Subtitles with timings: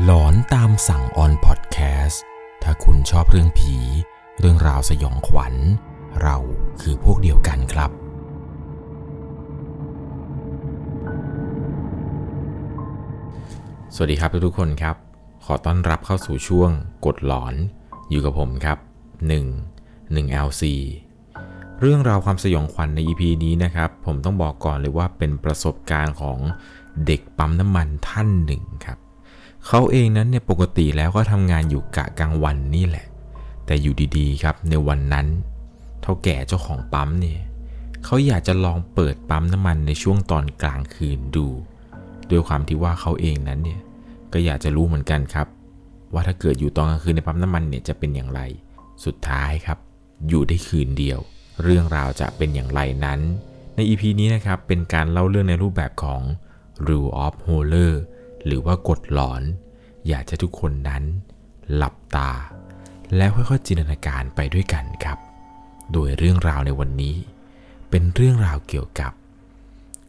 [0.00, 2.22] หลอนตามสั่งออนพอดแคสต์
[2.62, 3.76] ถ้าคุณชอบเรื่องผี
[4.38, 5.54] เรื่องราวสยองขวัญ
[6.22, 6.36] เรา
[6.80, 7.90] คือพวกเดียวกันครับ
[13.94, 14.96] สวัสดีครับทุกๆคนครับ
[15.44, 16.70] ขอต้อนรับเข้าสู่ช่วง
[17.06, 17.54] กดหลอน
[18.10, 18.78] อยู่กับผมครับ
[19.46, 20.62] 1 1 LC
[21.80, 26.38] เรื่องราวความสยองขวัญใน EP นี้นะครับ ผมต้องบอกก่อนเลยว่าเป็นประสบการณ์ของ
[27.06, 28.98] เด็กปั๊มน้ำมันท่านหนึ่งครับ
[29.66, 33.06] เขาเองนั้นเนี่ยปกติแล้วก็ทำงานอยู่กะกลางวันนี่แหละ
[33.66, 35.26] แต่อยู่ดีๆครับในวันนั้น
[36.02, 37.40] เท่าแก่เจ้าของปั๊มเนี่ย
[38.04, 41.46] เขาอยากจะลองเปิดปั๊มน้ำมันในช่วงตอนกลางคืนดู
[42.30, 43.80] ด้วยความที่ว่าเขาเองนั้นเนี่ย
[44.32, 45.46] ก็อยากจะรู้เหมือนกันครับ
[46.12, 48.40] ว่าถ้าเกิดอยู่ตอนกลางคืนในปั๊มน้ำมันเนี่ยจะเป็นอย่างไร
[49.04, 49.78] สุดท้ายครับ
[50.28, 51.18] อยู่ได้คืนเดียว
[51.62, 53.20] เรื่องราวจะเป็นอย่างไรนั้น
[53.74, 56.22] ใน EP นี้นะครับเป็นการเล่าเรื่องในรูปแบบของ
[56.86, 57.94] Rule of Horror
[58.46, 59.42] หรือว่ากฎหลอน
[60.08, 61.02] อยากจะทุกคนนั้น
[61.74, 62.30] หลับตา
[63.16, 65.18] แล้วค่อยๆจินตนาการไปด้วยกันครับ
[65.92, 67.14] โดยเรื่องราวในวันนี้
[67.90, 69.12] เป็นเรื่องราวเกี่ยวกับ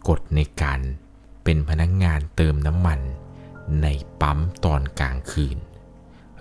[0.10, 0.80] กฎในการ
[1.44, 3.00] เป็นพนักงงานเติมน้ำมัน
[3.82, 3.88] ใน
[4.22, 5.58] ปั๊มตอนกลางคืน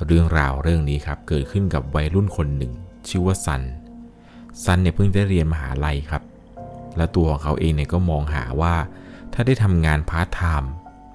[0.06, 2.72] เรื่องราวเรื่องนี้ครับเกิดขึ้นกับวัยรุ่นคนหนึ่ง
[3.08, 3.62] ชื่อว่าซัน
[4.64, 6.22] ซันเนี่ยเพิ่งได้เรียนมหาลัยครับ
[6.96, 8.74] และตัวของเขาเองเนี่ยก็มองหาว่า
[9.32, 10.70] ถ้าได้ทำงานพาร์ทไทม์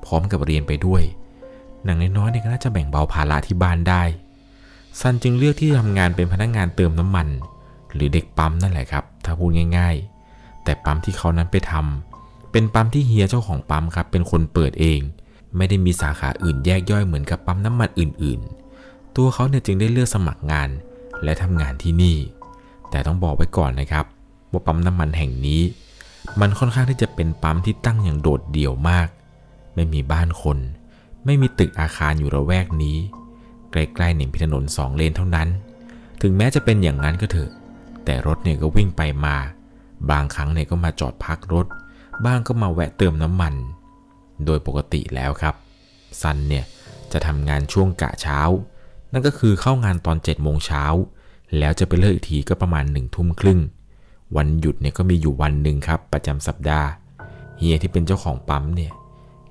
[0.06, 1.04] พร้อมกับเรียนไปด้วย
[1.88, 4.04] อย่างน้อยๆเนี่ยก็น่าจะแบ่งเบาภาระที่บ้านได้
[5.00, 7.28] ซันจึงเลือกที่จะทำงานเป็นพนักงานเติมน้ำมัน
[7.94, 9.96] หรือเด็กปั๊มนั่นแหละครับ ถ้าพูดง่าย
[10.30, 15.00] ๆ แต่ปั๊มที่เขานั้นไปทำเป็นปั๊มที่เฮียเจ้าของปั๊มครับ เป็นคนเปิดเอง
[15.58, 18.40] ไม่ได้มีสาขาอื่นแยกย่อยเหมือนกับปั๊มน้ำมันอื่น
[18.80, 20.70] ๆ ตัวเขาเนี่ยจึงได้เลือกสมัครงาน
[21.24, 22.18] และทำงานที่นี่
[22.90, 24.06] แต่ต้องบอกไว้ก่อนนะครับ
[24.52, 25.62] ว่าปั๊มน้ำมันแห่งนี้
[26.40, 29.08] มันค่อนข้างที่จะเป็นปั๊มที่ตั้งอย่างโดดเดี่ยวมาก
[29.76, 30.58] ไม่มีบ้านคน
[31.28, 32.98] ไม่มีตึกอาคารอยู่ระแวกนี้
[33.72, 35.48] ใกล้ๆเนี่ยมีถนนสองเลนเท่านั้น
[36.22, 37.52] ถึงแม้จะเป็นอย่างนั้นก็เถอะ
[38.06, 39.36] แต่รถเนี่ยก็วิ่งไปมา
[40.12, 41.66] บางครั้งเนี่ยก็มาจอดพักรถ
[42.26, 43.54] บ้างก็มาแวะเติมน้ำมัน
[44.46, 45.56] โดยปกติแล้วครับ
[46.22, 46.66] ซันเนี่ย
[47.12, 48.40] จะทำงานช่วงกะเช้า
[49.12, 50.84] นั่นก็คือเข้างานตอน7จ็ดโมงเช้า
[51.58, 53.60] แล้วจะไปเลิกอีกทีก็ประมาณหนึ่งทุ่มครึ่ง
[54.38, 56.90] วันหยุดเนี่ยก็มีอยู่วันหนึ่งครับประจำสัปดาห์
[57.58, 58.92] เฮียที่เป็นเจ้าของปั๊มเนี่ย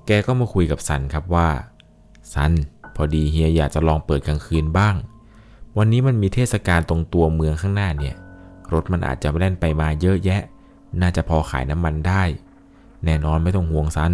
[0.07, 1.47] แกก็มาคุยกับซันครับว่า
[2.33, 2.51] ซัน
[2.95, 4.95] พอดีเฮียอยากจะลองเปิดกลางคืนบ้าง
[5.77, 8.15] วันนี้มันมีเทศกาลตรงตัวเมืองข้างหน้าเนี่ย
[8.73, 10.41] รถมันอาจจะแล่นไปมาเยอะแยะ
[11.01, 12.23] น่าจะพอขายน้ำมันได้
[13.05, 14.13] แน่นอนไม่ต้องห่วงซัน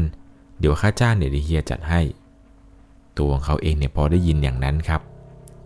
[0.59, 2.01] เดี๋ยวค่าจ้างเนี่ยเดี๋ยวเฮียจัดให้
[3.17, 5.01] ตัวของเขาเองเนี่ยพอได้ยินอย่างนั้นครับ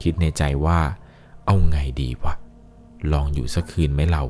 [0.01, 0.79] คิดในใจว่า
[1.45, 2.33] เอาไงดีวะ
[3.11, 4.23] ลองอยู่สักคืนไหมเรา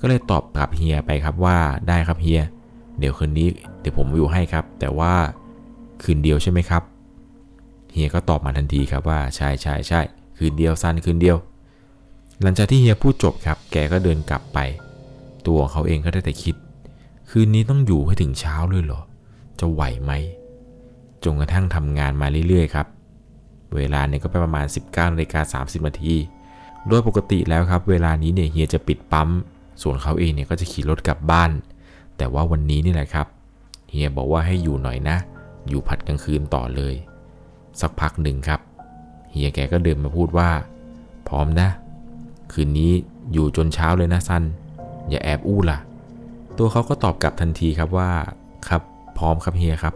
[0.00, 2.42] ก็เลยตอบกลับเฮียไปครับว่าได้ครับเฮีย
[2.98, 3.48] เดี๋ยวคืนนี้
[3.80, 5.12] เดี๋ยวผมอยู่ให้ครับ แต่ว่า
[6.02, 6.82] คืนเดียวใช่ไหมครับ
[7.92, 10.00] เฮียก็ตอบมาทันทีครับว่าใช่ใช่ใช่
[10.38, 11.36] คืนเดียวสั้นคืนเดียว
[12.42, 14.58] หลังจากที่เฮียพูดจบครับ แกก็เดินกลับไป
[15.46, 16.56] ตัวของเขาเองก็ได้แต่คิด
[17.30, 19.02] คืนนี้ต้องอยู่ให้ถึงเช้าเลยเหรอ
[19.60, 20.12] จะไหวไหม
[21.24, 22.86] จนกระทั่งทำงานมาเรื่อยๆครับ
[23.76, 26.14] เวลาเนี่ยก็ไปประมาณ 19นาฬิกา30นาที
[26.88, 29.28] โดยปกติแล้วครับ เวลานี้เนี่ยเฮียจะปิดปั๊ม
[29.82, 31.50] ส่วนเขาเองเนี่ยก็จะขี่รถกลับบ้าน
[32.18, 33.26] แต่ว่าวันนี้นี่แหละครับ
[33.90, 35.16] เฮียบอกว่าให้อยู่หน่อยนะ
[35.68, 36.94] อยู่ผัดกลางคืนต่อเลย
[37.80, 38.60] สักพักหนึ่งครับ
[39.32, 40.48] เฮียแกก็เดินมาพูดว่า
[41.28, 41.68] พร้อมนะ
[42.52, 42.92] คืนนี้
[43.32, 44.42] อยู่จนเช้าเลยนะซัน
[45.08, 45.78] อย่าแอบอู้ล่ะ
[46.58, 48.10] ตัวเขาก็ตอบกลับทันทีครับว่า
[48.68, 48.82] ครับ
[49.18, 49.94] พร้อมครับเฮียครับ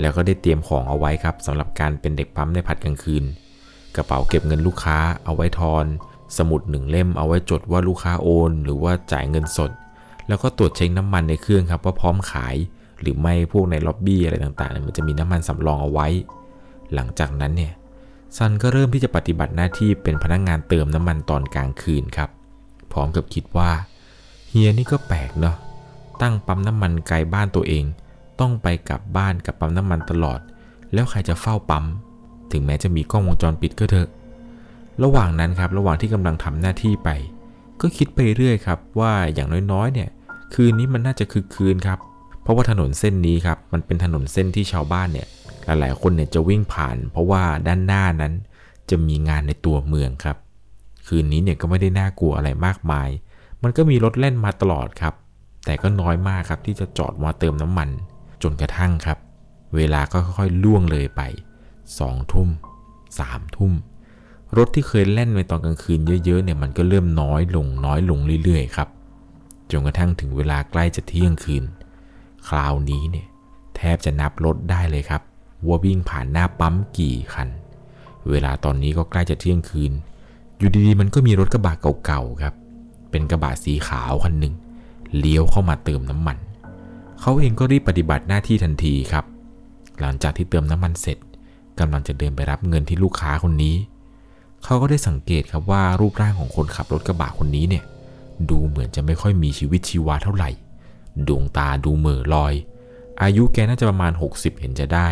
[0.00, 3.24] แล้วก็ได้เตรียมของเอาไว้ครับสำหรับการเป็นเด็กปั๊มในผัดกลางคืน
[3.96, 5.84] กระเป๋าเก็บเงินลูกค้าเอาไว้ทอน
[6.38, 9.70] สมุดหนึ่งเล่มเอาไว้จดว่าลูกค้าโอน หรือว่าจ่ายเงินสด
[10.28, 12.56] แล้วก็ตรวจเช็คน้ำมันในเครื่องครับว่าพร้อมขาย
[13.00, 16.08] หรือไม่พวกในล็อบบี้อะไรต่างๆ มันจะมีน้ำมันสำรองเอาไว้
[16.94, 17.72] หลังจากนั้นเนี่ย
[18.36, 22.30] ซันก็เริ่มที่จะปฏิบัติหน้าที่เป็นพนักงงานเติมน้ำมันตอนกลางคืนครับ
[22.92, 23.70] พร้อมกับคิดว่า
[24.48, 25.56] เฮียนี่ก็แปลกเนาะ
[26.22, 27.84] ตั้งปั๊มน้ำมันไกลบ้านตัวเอง
[28.40, 30.40] ต้องไปกลับบ้านกับปั๊มน้ำมันตลอด
[30.92, 31.84] แล้วใครจะเฝ้าปั๊ม
[32.52, 34.08] ถึงแม้จะมีกล้องวงจรปิดก็เถอะ
[35.02, 37.10] ระหว่างนั้นครับ ระหว่างที่กำลังทำหน้าที่ไป
[37.80, 40.08] ก็คิดไปเรื่อยครับว่าอย่างน้อยๆ เนี่ย
[40.54, 41.98] คืนนี้มันน่าจะคึกคืนครับ
[42.42, 45.26] เพราะว่าถนนเส้นนี้ครับ มันเป็นถนนเส้นที่ชาวบ้านเนี่ย
[45.64, 48.32] หลายๆ คนเนี่ยจะวิ่งผ่าน เพราะว่าด้านหน้านั้น
[48.90, 50.36] จะมีงานในตัวเมืองครับ
[51.06, 53.08] คืนนี้เนี่ยก็ไม่ได้น่ากลัวอะไรมากมาย
[53.62, 55.14] มันก็มีรถเล่นมาตลอดครับ
[55.64, 57.88] แต่ก็น้อยมากครับที่จะจอดมาเติมน้ำมัน
[58.42, 59.18] จนกระทั่งครับ
[59.76, 61.22] เวลาก็ค่อยๆล่วงเลยไป
[61.98, 62.48] สองทุ่ม
[63.18, 63.72] สามทุ่ม
[64.56, 68.88] รถที่เคยเล่นในตอนกลางคืนเยอะๆเนี่ยมันก็เริ่มน้อยลงน้อยลงเรื่อยๆครับ
[69.70, 71.64] จนกระทั่งถึงเวลาใกล้จะเที่ยงคืน
[72.48, 73.26] คราวนี้เนี่ย
[73.76, 75.22] แทบจะนับรถได้เลยครับ
[75.66, 77.48] ว่าวิ่งผ่านหน้าปั๊มกี่คัน
[78.30, 79.92] เวลาตอนนี้ก็ใกล้จะเที่ยงคืน
[80.58, 81.72] อยู่ดีๆมันก็มีรถกระบะ
[82.04, 82.54] เก่าๆครับ
[83.10, 84.54] เป็นกระบะสีขาวคันหนึ่ง
[85.18, 86.38] เลี้ยวเข้ามาเติมน้ำมัน
[87.20, 89.24] เขาเองก็รีบปฏิบัติหน้าที่ทันทีครับ
[90.00, 91.18] หลังจากที่เติมน้ำมันเสร็จ
[91.78, 93.76] กำลังจะเดินไปรับเงินที่ลูกค้าคนนี้
[94.64, 97.84] เขาก็ได้สังเกตครับว่ารูปร่างของคนขับรถกระบะคนนี้เนี่ย
[98.50, 100.50] ดูเหมือนจะไม่ค่อยมีชีวิตชีวาเท่าไหร่
[101.28, 102.54] ดวงตาดูเหม่อลอย
[103.22, 105.08] อายุแกน่าจะประมาณ 60 เห็นจะได้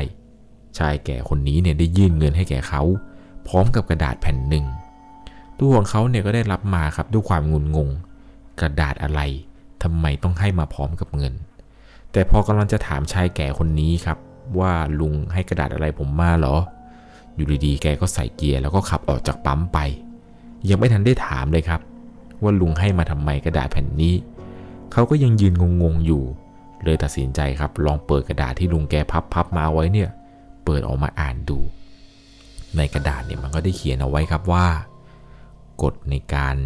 [0.78, 2.82] ชายแก่คนนี้เนี่ยได้ยื่นเงินให้แก่เขา
[3.48, 4.64] พร้อมกับกระดาษแผ่นหนึ่ง
[5.58, 7.88] ตัวของเขาเนี่ยก็ได้รับมาครับด้วยความงุนงง
[8.60, 9.20] กระดาษอะไร
[9.82, 11.34] ทำไมต้องให้มาพร้อมกับเงิน
[12.12, 14.18] แต่พอกำลังจะถามชายแก่คนนี้ครับ
[14.58, 16.56] ว่าลุงให้กระดาษอะไรผมมาเหรอ
[17.34, 19.78] อยู่ดีๆ แกก็ใส่เกียร์แล้วก็ขับออกจากปั๊มไป
[20.68, 21.80] ยังไม่ทันได้ถามเลยครับ
[22.42, 24.14] ว่าลุงให้มาทำไมกระดาษแผ่นนี้
[24.92, 26.22] เขาก็ยังยืนงงๆอยู่
[26.84, 28.94] เลยตัดสินใจครับลองเปิดกระดาษที่ลุงแก
[29.32, 30.10] พับๆมาไว้เนี่ย
[30.64, 31.58] เปิดออกมาอ่านดู
[32.76, 34.66] ในกระดาษเนี่ยมันก็ได้เขียนเอาไว้ครับว่า
[35.82, 36.56] กฎในการ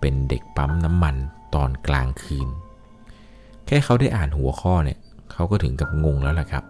[0.00, 1.14] เป็นเด็กปั๊มน้ำมัน
[1.54, 2.48] ตอนกลางคืน
[3.66, 4.98] แค่เขาได้อ่านหัวข้อเนี่ย
[5.32, 6.64] เขาก็ถึงกับงงแล้วแหละครับ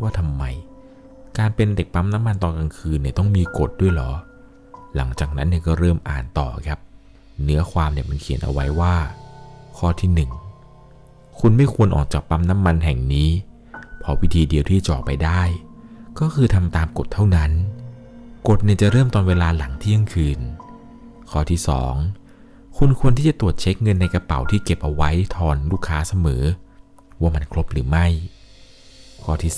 [0.00, 0.44] ว่าทำไม
[1.38, 4.10] การเป็นเด็กปั๊มน้ำมันตอนกลางคืนเนี่ยต้องมีกฎด้วยเหรอ
[4.96, 6.78] หลังจากนั้นเนี่ยก็เริ่มอ่านต่อครับ
[7.42, 8.94] เนื้อความเนี่ยมันเขียนเอาไว้ว่า
[9.76, 10.28] ข้อที่
[10.74, 13.28] 1 คุณไม่ควรออกจากปั๊มน้ำมันแห่งนี้
[13.98, 15.42] เพราะวิธีเดียวที่จะออกไปได้
[16.18, 17.50] ก็คือทำตามกฎเท่านั้น
[18.48, 20.40] กฎเนี่ยจะเริ่มตอนเวลาหลังเที่ยงคืน
[21.30, 21.60] ข้อที่
[22.18, 26.42] 2 คุณควรที่จะตรวจเช็คเงินในกระเป๋าที่เก็บเอาไว้ทอนลูกค้าเสมอ
[27.20, 28.06] ว่ามันครบหรือไม่
[29.22, 29.52] ข้อที่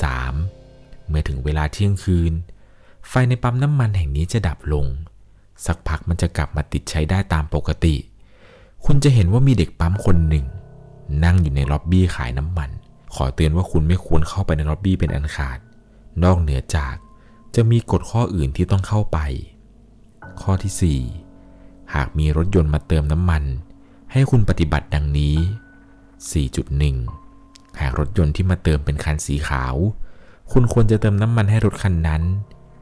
[0.51, 2.33] 3 เมื่อถึงเวลาเที่ยงคืน
[3.09, 4.87] ไฟในปั๊มน้ำมันแห่งนี้จะดับลง
[5.67, 7.97] สักพักมันจะกลับมาติดใช้ได้ตามปกติ
[8.85, 10.47] คุณจะเห็นว่ามีเด็กปั๊มคนหนึ่ง
[11.25, 12.71] นั่งอยู่ในล็อบบี้ขายน้ำมัน
[13.15, 15.59] ขอเตือนว่าคุณไม่ควรเข้าไปในล็อบบี้เป็นอันขาด
[16.25, 16.95] นอกเหนือจาก
[17.55, 19.19] จะมีกฎข้ออื่นที่ต้องเข้าไป
[20.43, 21.01] ข้อที่
[21.43, 23.43] 4 หากมีรถยนต์มาเติมน้ำมัน
[24.13, 25.37] ให้คุณปฏิบัติดังนี้
[26.59, 29.75] 4.1 หากรถยนต์ที่มาเติมเป็นคันสีขาว
[30.53, 32.23] คุณควรจะเติมน้ำมันให้รถคันนั้น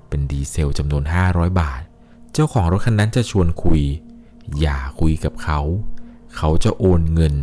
[0.09, 1.83] เป็นดีเซลจำนวน 500 บาท
[2.37, 3.83] เจ้าของรถคันนั้นจะชวนคุย
[4.61, 5.61] อย่าคุยกับเขา
[6.37, 7.35] เขาจะโอนเงิน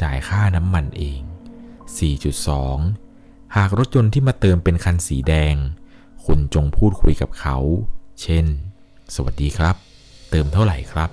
[0.00, 1.20] จ่ายค่าน้ำมันเอง
[2.78, 5.54] 4.2 หากรถยนต์ที่มาเติมเป็นคันสีแดง
[6.24, 7.56] คุณจงพูดคุยกับเขา
[8.22, 8.46] เช่น
[9.14, 9.76] สวัสดีครับ
[10.30, 11.10] เติมเท่าไหร่ครับ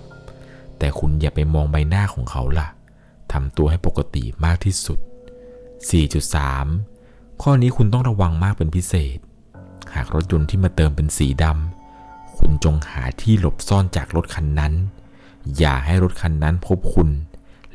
[0.77, 2.67] แต่คุณอย่าไปมองใบหน้าของเขาล่ะ
[3.31, 4.99] ทำตัวให้ปกติมากที่สุด
[6.61, 9.17] 4.3 ข้อนี้คุณต้องระวังมากเป็นพิเศษ
[9.93, 11.72] หากรถยนต์ที่มาเติมเป็นสีดำ
[12.37, 14.73] คุณจงหาที่หลบซ่อนจากรถคันนั้น
[15.57, 17.09] อย่าให้รถคันนั้นพบคุณ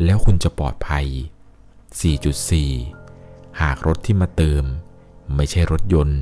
[0.04, 1.06] แล้วคุณจะปลอดภัย
[2.72, 4.64] 4.4 หากรถที่มาเติม
[5.34, 6.20] ไม่ใช่รถยนต์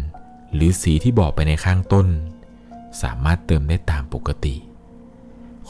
[0.55, 2.07] หรือสีที่บอกไปในข้างต้น
[3.03, 4.57] สามารถเติมได้ตามปกติ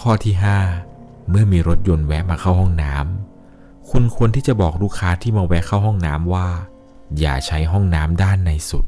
[0.00, 0.34] ข้อที่
[0.82, 6.48] 5 เมื่อมีรถยนต์แวะมาเข้าห้องน้ำคุณควรที่จะบอกลูกค้าที่มาแวะเข้าห้องน้ำว่า
[7.18, 8.84] อย่าใช้ห้องน้ำด้านในสุด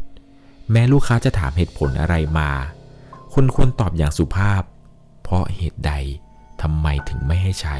[0.70, 2.50] แม้ลูกค้าจะถามเหตุผลอะไรมา
[3.40, 4.62] คุณควรตอบอย่างสุภาพ
[5.22, 5.92] เพราะเหตุใด
[6.62, 7.78] ทำไมถึงไม่ให้ใช้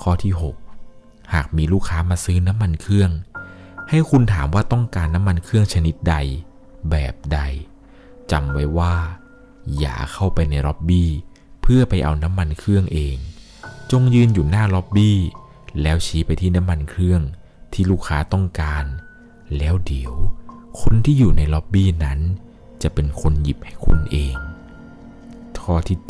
[0.00, 0.32] ข้อที่
[0.82, 3.10] 6 หากมีลูกค้ามาซื้อน้ำมันเครื่อง
[3.88, 6.16] ให้คุณถามว่าต้องการน้ำมันเครื่องชนิดใด
[6.90, 7.40] แบบใด
[8.30, 8.94] จำไว้ว่า
[9.78, 11.10] อย่าเข้าไปในล็อบบี้
[11.62, 13.16] เพื่อไปเอาน้ำมันเครื่องเอง
[13.90, 15.16] จงยืนอยู่หน้าล็อบบี้
[15.82, 17.22] แล้วชี้ไปที่น้ำมันเครื่อง
[17.72, 18.84] ที่ลูกค้าต้องการ
[19.56, 20.14] แล้วเดี๋ยว
[20.80, 22.20] คนที่อยู่ในล็อบบี้นั้น
[22.82, 24.36] จะเป็นคนหยิบให้คุณเอง
[25.72, 26.00] ข้อที่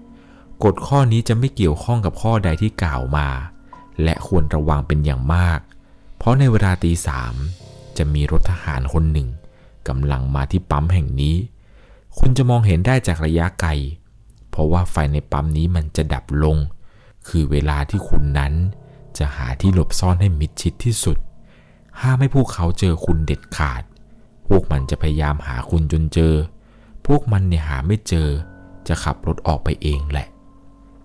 [0.00, 3.28] 7 กฎข้อนี้จะไม่เกี่ยวข้องกับข้อใดที่กล่าวมา
[4.02, 5.60] และควรระวังเป็นอย่างมาก
[6.18, 7.34] เพราะในเวลาตีสาม
[7.98, 9.28] จะมีรถทหารคนหนึ่ง
[9.88, 11.36] กำลังมาที่ปั๊มแห่งนี้
[12.18, 13.70] คุณจะมองเห็นได้จากระยะไกล
[14.50, 16.56] เพราะว่าไฟในปั๊มนี้มันจะดับลง
[17.28, 18.52] คือเวลาที่คุณนั้น
[19.18, 21.18] จะหาที่หลบซ่อนให้มิดชิดที่สุด
[22.00, 23.82] ห้ามให้พวกเขาเจอคุณเด็ดขาด
[24.48, 26.34] พวกมันจะพยายามหาคุณจนเจอ
[27.06, 28.28] พวกมันเนี่ยหาไม่เจอ
[28.88, 30.28] จะขับรถออกไปเองแหละ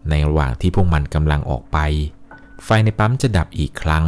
[0.10, 1.78] ในระหว่างที่พวกมันกำลังออกไป
[2.64, 4.06] ไฟในปั๊มจะดับอีกครั้ง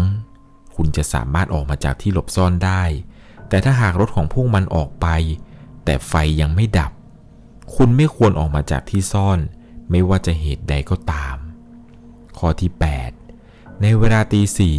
[0.75, 2.83] คุณจะสามารถออกมาจากที่หลบซ่อนได้
[3.49, 5.07] แต่ถ้าหากรถของพวกมันออกไป
[5.85, 6.91] แต่ไฟยังไม่ดับ
[7.75, 9.39] คุณไม่ควรออกมาจากที่ซ่อน
[9.89, 11.37] ไม่ว่าจะเหตุใดก็ตาม
[12.37, 12.71] ข้อที่
[13.25, 14.77] 8 ในเวลาตีสี่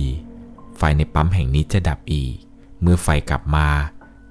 [0.76, 2.34] ไฟในปั๊มแห่งนี้จะดับอีก
[2.80, 3.68] เมื่อไฟกลับมา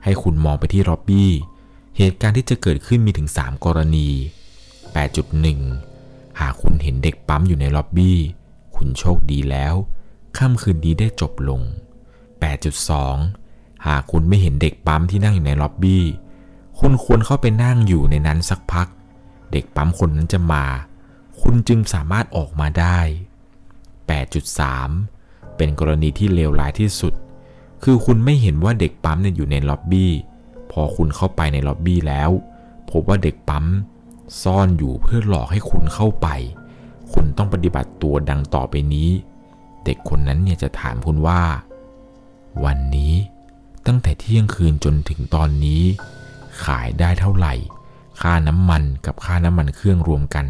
[0.04, 1.32] ให้คุณมองไปที่ล็อบบี้
[1.98, 4.10] เหตุการณ์ที่จะเกิดขึ้นมีถึง 3 กรณี
[4.96, 8.18] 8.1 หากคุณเห็นเด็กปั๊มอยู่ในล็อบบี้
[8.76, 9.74] คุณโชคดีแล้ว
[10.38, 11.62] ค่ำคืนนี้ได้จบลง
[13.14, 16.04] 8.2 หากคุณไม่เห็นเด็กปั๊มที่นั่งอยู่ในล็อบบี้
[16.80, 18.88] คุณควรเข้าไปนั่งอยู่ในนั้นสักพัก
[19.52, 20.66] เด็กปั๊มคนนั้นจะมา
[21.42, 23.00] คุณจึงสามารถออกมาได้
[24.64, 27.14] 8.3 เป็นกรณีที่เลวร้ายที่สุด
[27.84, 30.12] คือคุณไม่เห็นว่าเด็กปั๊มเนี่ยอยู่ในล็อบบี้
[30.72, 32.30] พอคุณเข้าไปในล็อบบี้แล้ว
[32.92, 33.66] พบว่าเด็กปั๊ม
[34.42, 36.28] ซ่อนอยู่เพื่อหลอกให้คุณเข้าไป
[37.14, 39.10] คุณต้องปฏิบัติตัวดังต่อไปนี้
[39.84, 41.42] เด็กคนนั้นเนี่ยจะถามคุณว่า
[42.66, 43.14] วันนี้
[43.88, 45.82] ตั้งแต่เที่ยงคืนจนถึงตอนนี้
[46.64, 47.54] ขายได้เท่าไหร่
[48.22, 50.46] ค่าน้ำมันกับค่าน้ำมันเครื่องรวมกัน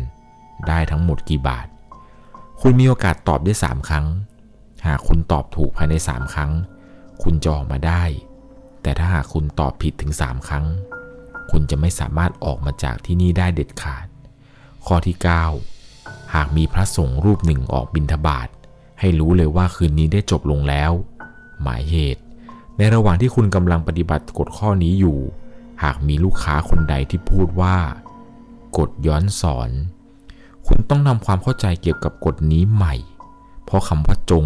[0.67, 1.67] ได้ทั้งหมดกี่บาท
[2.61, 4.05] คุณมีโอกาสตอบได้ 3 ครั้ง
[4.85, 6.51] หากคุณตอบถูกภายใน 3 ครั้ง
[7.23, 8.03] คุณจะออกมาได้
[8.81, 10.65] แต่ถ้าหากคุณตอบผิดถึง 3 ครั้ง
[11.51, 14.07] คุณจะไม่สามารถออกมาจากที่นี่ได้เด็ดขาด
[14.85, 15.17] ข้อที่
[15.73, 18.47] 9 หากมีพระสงฆ์รูปหนึ่งออกบิณฑบาต
[18.99, 20.91] ให้รู้เลยว่าคืนนี้ได้จบลงแล้ว
[21.61, 22.21] หมายเหตุ
[22.77, 25.17] ในระหว่างที่คุณกำลังปฏิบัติกฎข้อนี้อยู่
[25.83, 27.77] หากมีลูกค้าคนใดที่พูดว่า
[28.77, 29.69] กฎย้อนสอน
[30.67, 32.95] คุณต้องนำความเข้าใจเกี่ยวกับกฎนี้ใหม่
[33.63, 34.45] เพราะคำว่าจง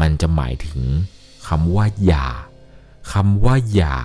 [0.00, 0.80] มันจะหมายถึง
[1.48, 2.26] คำว่าอย่า
[3.12, 3.96] คำว่าอย่า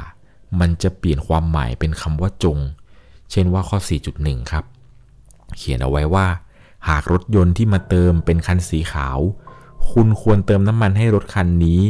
[0.60, 2.58] มันจะเปลี่ยนความหมายเป็นคำว่าจง
[3.32, 3.78] เช่นว่าข้อ
[4.16, 4.66] 4.1 ครับ
[5.58, 6.28] เขียนเอาไว้ว่า
[6.88, 9.20] หากรถยนต์ที่มาเติมเป็นคันสีขาว
[9.92, 11.82] คุณควรเติมน้ำมันให้รถคันนี้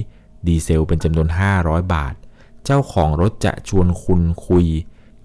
[0.47, 1.27] ดีเซลเป็นจำนวน
[1.59, 2.13] 500 บาท
[2.65, 4.65] เจ้าของรถจะชวนคุณคุย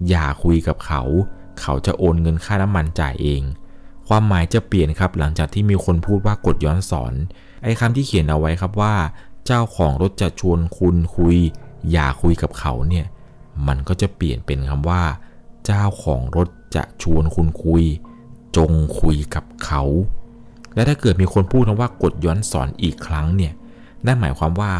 [0.07, 1.01] อย่าคุยกับเขา
[1.61, 3.41] เขาจะโอนเงินค่าน้ำมันจ่ายเอง
[4.07, 7.13] ความหมายจะเปลี่ยนครับหลังจากที่มีคนพูดว่ากดย้อนสอน
[7.63, 8.95] ไอ้คำที่เขียนเอาไว้ครับว่า
[9.45, 11.37] เจ้าของรถจะชวนคุณคุย
[11.91, 13.05] อย่าคุยกับเขาเนี่ย
[13.67, 15.03] มันก็จะเปลี่ยนเป็นคำว่า
[15.65, 17.83] เจ้าของรถจะชวนคุณคุย
[18.57, 19.83] จงคุยกับเขา
[20.75, 23.53] และถ้าเกิดมีคนพูดคำว่ากดย้อนสอนอีกครั้งเนี่ย
[24.05, 24.71] นั่นหมายความว่า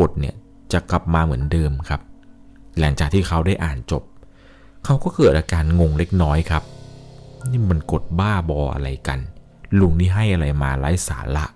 [0.00, 0.34] กฎเนี่ย
[0.72, 2.00] จะกลับมาเหมือนเดิมครับ
[2.78, 4.02] หลังจากที่เขาได้อ่านจบ
[4.84, 6.62] เขาก็เกิดอาการงงเล็กน้อยครับ
[7.50, 9.18] นี่มันกฎบ้าบออะไรกัน
[9.78, 11.46] ลุงนี่ให้อะไรมาไร้สาระ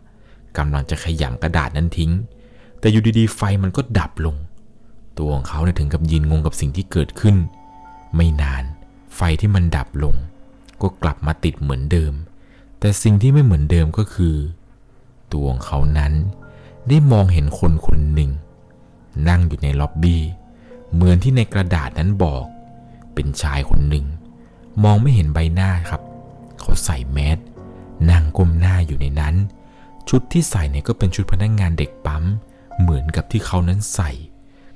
[0.58, 2.12] กำลังจะขยำกระดาษนั้นทิ้ง
[2.80, 4.36] แต่อยู่ดีๆ ไฟมันก็ดับลง
[5.18, 7.36] ตัวของเขาเนี่ยถึงกับยินงงกับสิ่งที่เกิดขึ้น
[8.16, 8.64] ไม่นาน
[9.14, 10.14] ไฟที่มันดับลง
[10.82, 12.12] ก็กลับมาติดเหมือนเดิม
[12.78, 14.36] แต่สิ่งที่ไม่เหมือนเดิมก็คือ
[15.32, 16.12] ตัวของเขานั้น
[16.88, 18.30] ได้มองเห็นคนคนหนึ่ง
[19.28, 20.22] นั่งอยู่ในล็อบบี้
[20.94, 22.44] เหมือนที่ในกระดาษนั้นบอก
[23.14, 24.06] เป็นชายคนหนึ่ง
[24.84, 26.02] มองไม่เห็นใบหน้าครับ
[26.60, 27.38] เขาใส่แมส
[28.10, 29.34] นั่งก้มหน้าอยู่ในนั้น
[30.08, 32.24] ชุดที่ใส่เนี่ยก็เป็นชุดพนักงงานเด็กปั๊ม
[32.80, 34.10] เหมือนกับที่เขานั้นใส่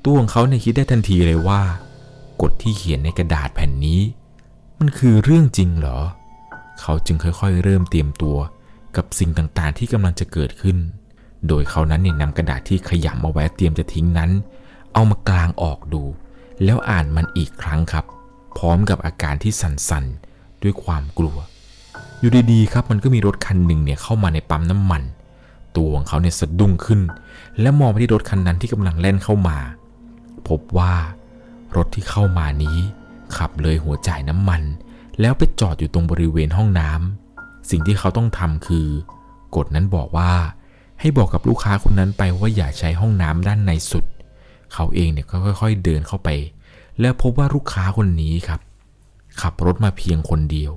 [0.07, 1.63] ตัวของเขาเนี่ยคิดได้ทันทีเลยว่า
[2.43, 4.01] กฎที่เขียนในกระดาษแผ่นนี้
[4.79, 5.99] มันคือเรื่องจริงเหรอ
[6.81, 8.37] เขาจึงค่อยๆ เริ่มเตรียมตัว
[8.97, 10.77] กับสิ่งต่างๆ ที่กำลังจะเกิดขึ้น
[11.49, 14.31] โดยเขานั้นเนี่ยนำกระดาษที่ขยำเอาไว้เตรียมจะทิ้งนั้น
[14.93, 16.03] เอามากลางออกดู
[16.65, 18.05] แล้วอ่านมันอีกครั้งครับ
[18.59, 21.37] พร้อมกับอาการที่สั่นๆ ด้วยความกลัว
[22.21, 25.03] อยู่ดีๆ ครับมันก็มีรถคันหนึ่งเนี่ยเข้ามาในปั๊มน้ำมัน
[25.77, 27.01] ตัวของเขาเนี่ยสะดุ้งขึ้น
[27.61, 29.59] และมองไปที่รถคันนั้นที่กำลังแล่นเข้ามา
[30.49, 30.95] พบว่า
[31.77, 32.79] รถที่เข้ามานี้
[33.37, 34.63] ขับเลยหัวจ่ายน้ำมัน
[35.21, 38.89] แล้วไปจอดอยู่ตรงบริเวณห้องน้ำสิ่งที่เขาต้องทำคือ
[39.57, 40.33] กฎนั้นบอกว่า
[41.01, 44.05] ให้บอกกับลูกค้าคนนั้นไปว่าอย่าใช้ห้องน้ำด้านในสุด
[44.75, 46.29] เขาเองเนี่ยก็ค่อย ๆ เดินเข้าไป
[47.01, 48.61] แล้วพบว่าลูกค้าคนนี้ครับ
[49.41, 50.73] ขับรถมาเพียงคนเดียว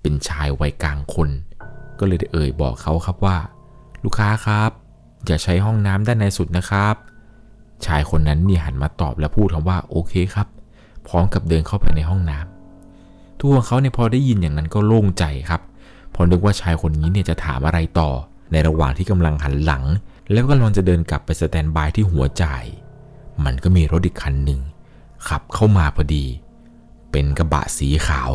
[0.00, 1.28] เป็นชายวัยกลางคน
[1.98, 3.36] ก็เลยได้เอ่ยบอกเขาครับว่า
[4.04, 4.70] ลูกค้าครับ
[5.26, 6.94] อย่าใช้ห้องน้ำด้านในสุดนะครับ
[7.86, 10.46] ชายคนนั้นเนี่ยหันมาตอบและพูดคำว่าโอเคครับ
[11.08, 15.60] พร้อมกับเดินเข้าไปในห้องน้ำตัวของเขาเนี่ยพอได้ยินอย่างนั้นก็โล่งใจครับ
[16.14, 18.10] พอนึกว่าชายคนนี้เนี่ยจะถามอะไรต่อ
[18.52, 19.84] ในระหว่างที่กำลังหันหลัง
[20.32, 22.64] แล้วก็กำลังจะเดินกลับไปสแตนบายที่หัวจ่าย
[23.44, 24.60] มันก็มีรถอีกคันหนึ่ง
[25.28, 26.24] ขับเข้ามาพอดี
[27.10, 28.30] เป็นกระบะสีขาว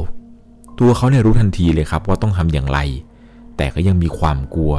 [0.79, 2.79] ตัวเขาเนี่ยรู้ทันทีเลยครับว่าต้องทำอย่างไร
[3.57, 4.73] แต่ก็ยังมีความกลัว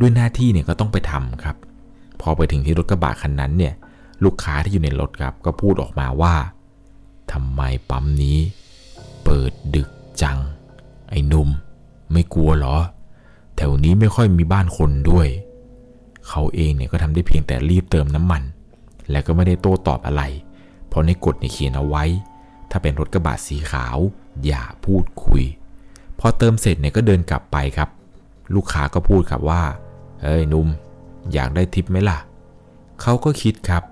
[0.00, 1.56] ด้วยหน้าที่เนี่ยก็ต้องไปทำครับ
[2.20, 3.74] พอไปถึงที่รถกระบะคันนั้นเนี่ย
[4.24, 6.34] ลูกค้าที่อยู่ในรถครับก็พูดออกมาว่า
[7.32, 8.38] ทำไมปั๊มนี้
[9.24, 9.88] เปิดดึก
[10.22, 10.38] จัง
[11.10, 11.48] ไอ้หนุ่ม
[12.12, 12.76] ไม่กลัวเหรอ
[13.56, 15.28] แถวนี้ไม่ค่อยมีบ้านคนด้วย
[16.28, 18.42] เขาเองเนี่ยก็ทำได้เพียงแต่รีบเติมน้ำมัน
[19.10, 20.22] และก็ไม่ได้โต้ตอบอะไร
[20.88, 22.04] เพราะในกฎเนี่ยเขียนเอาไว้
[22.70, 23.98] ถ้าเป็นรถกระบะสีขาว
[24.46, 25.42] อย่าพูดคุย
[26.18, 27.88] พอเติมเสร็จเนี่ยก็เดินกลับไปครับ
[28.54, 29.62] ลูกค้าก็พูดครับว่า
[30.22, 30.68] เฮ้ยนุ่ม
[31.32, 32.18] อยากได้ทิปไหมล่ะ
[33.02, 33.82] เขาก็คิดครับ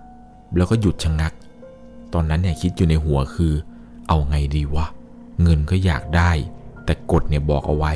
[0.57, 1.33] แล้วก็หยุดชะงัก
[2.15, 3.53] ตอนนั้นเนี่ยคิดอยู่ในหัวคือ
[4.09, 4.87] เอาไงดีวะ
[5.43, 6.31] เงินก็อยากได้
[6.85, 7.93] แต่กฎเนี่ยบอกเอาไว้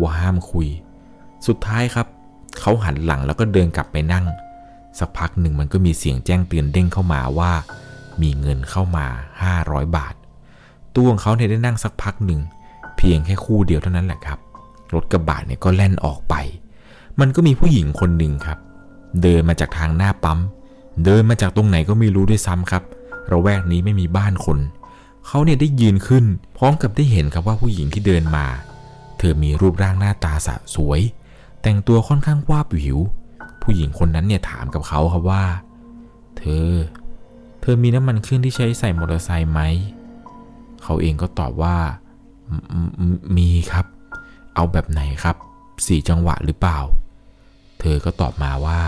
[0.00, 0.68] ว่าห้ามคุย
[1.46, 2.06] สุดท้ายครับ
[2.60, 4.24] เขาหันหลังแล้วก็เดินกลับไปนั่ง
[4.98, 7.52] สักพักหนึ่งมันก็มีเสียงแจ้งเตือนเด้งเข้ามาว่า
[8.22, 9.06] มีเงินเข้ามา
[9.50, 10.14] 500 บาท
[10.94, 12.40] ตัวของเขาเนี่ยได้นั่งสักพักหนึ่ง
[12.96, 14.38] เพียงแค่คู่เดียวเท่านั้นแหละครับ
[14.94, 16.34] รถกระบะเนี่ยก็แล่นออกไป
[17.20, 18.58] มันก็มีผู้หญิงคนหนึ่งครับ
[19.22, 20.38] เดินมาจากทางหน้าปั๊ม
[21.04, 22.82] เดินมาจากตรงไหนก็ไม่รู้ด้วยซ้ำครับ
[23.30, 24.58] ระแวกนี้ไม่มีบ้านคน
[25.26, 26.24] เขาเนี่ยได้ยืนขึ้น
[26.56, 28.46] พร้อมกับได้เห็นครับว่าผู้หญิงที่เดินมา
[29.18, 31.00] เธอมีรูปร่างหน้าตาสะสวย
[31.62, 32.98] แต่งตัวค่อนข้างวาบวิว
[33.62, 35.44] ผู้หญิงคนนั้นเนี่ยถามกับเขาครับว่า
[36.38, 36.70] เธอ
[37.60, 39.60] เธอมีน้ำมันเครื่องที่ใช้ใส่มอเตอร์ไซค์ไหม
[40.82, 41.76] เขาเองก็ตอบว่า
[43.36, 43.86] มีครับ
[44.54, 45.36] เอาแบบไหนครับ
[45.86, 46.78] สี่จังหวะหรือเปล่า
[47.80, 48.80] เธอก็ตอบมาว่า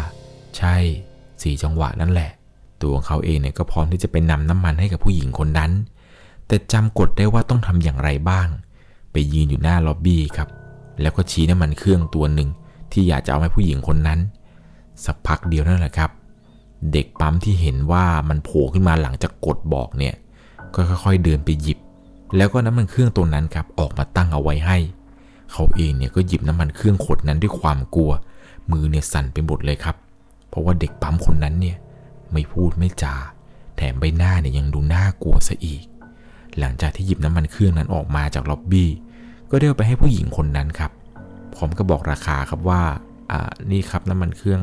[0.59, 0.77] ใช่
[1.43, 2.31] สี่จังหวะนั่นแหละ
[2.83, 5.71] ตัวของเขาเองเนี่ยก็พร้อมที่จะไปนำน้ำมันให้กับผู้หญิงคนนั้น
[6.47, 8.49] แต่จำกฎได้ว่าต้องทำอย่างไรบ้าง
[9.13, 10.49] ไปยืนอยู่หน้าล็อบบี้ครับ
[11.01, 12.49] แล้วก็ชี้น้ำมันเครื่องตัวหนึ่ง
[12.93, 14.21] ที่อยากจะเอาให้ผู้หญิงคนนั้น
[15.05, 16.11] สักพักเดียวนั่นแหละครับ
[16.93, 20.15] เด็กปั๊มที่เห็นว่ามันโผล่ขึ้นมาหลังจากกดบอกเนี่ย
[20.75, 21.79] ก็ค่อยๆเดินไปหยิบ
[22.37, 24.79] แล้วก็น้ำมันเครื่องตัวนั้นครับออกมาตั้งเอาไว้ให้
[25.53, 28.11] เขาเองเนี่ยก็หยิบน้ำมันเครื่องขดนั้นด้วยความกลัว
[28.71, 29.97] มือเนี่ยสั่นไปหมดเลยครับ
[30.53, 31.77] เพราะว่าเด็กปั๊มคนนั้นเนี่ย
[32.33, 33.15] ไม่พูดไม่จา
[33.77, 35.85] แถมใบหน้าเนี่ยยังดูน่ากลัวซะอีก
[36.59, 38.91] หลังจากที่หยิบน้ำมันเครื่องนั้นออกมาจากล็อบบี้
[39.51, 40.91] ก็ได้เอาไปให้ผู้หญิงคนนั้นครับ
[41.55, 42.83] พร้อมกับบอกราคาครับว่า
[43.33, 44.61] อ่านี่ครับน้ำมันเครื่อง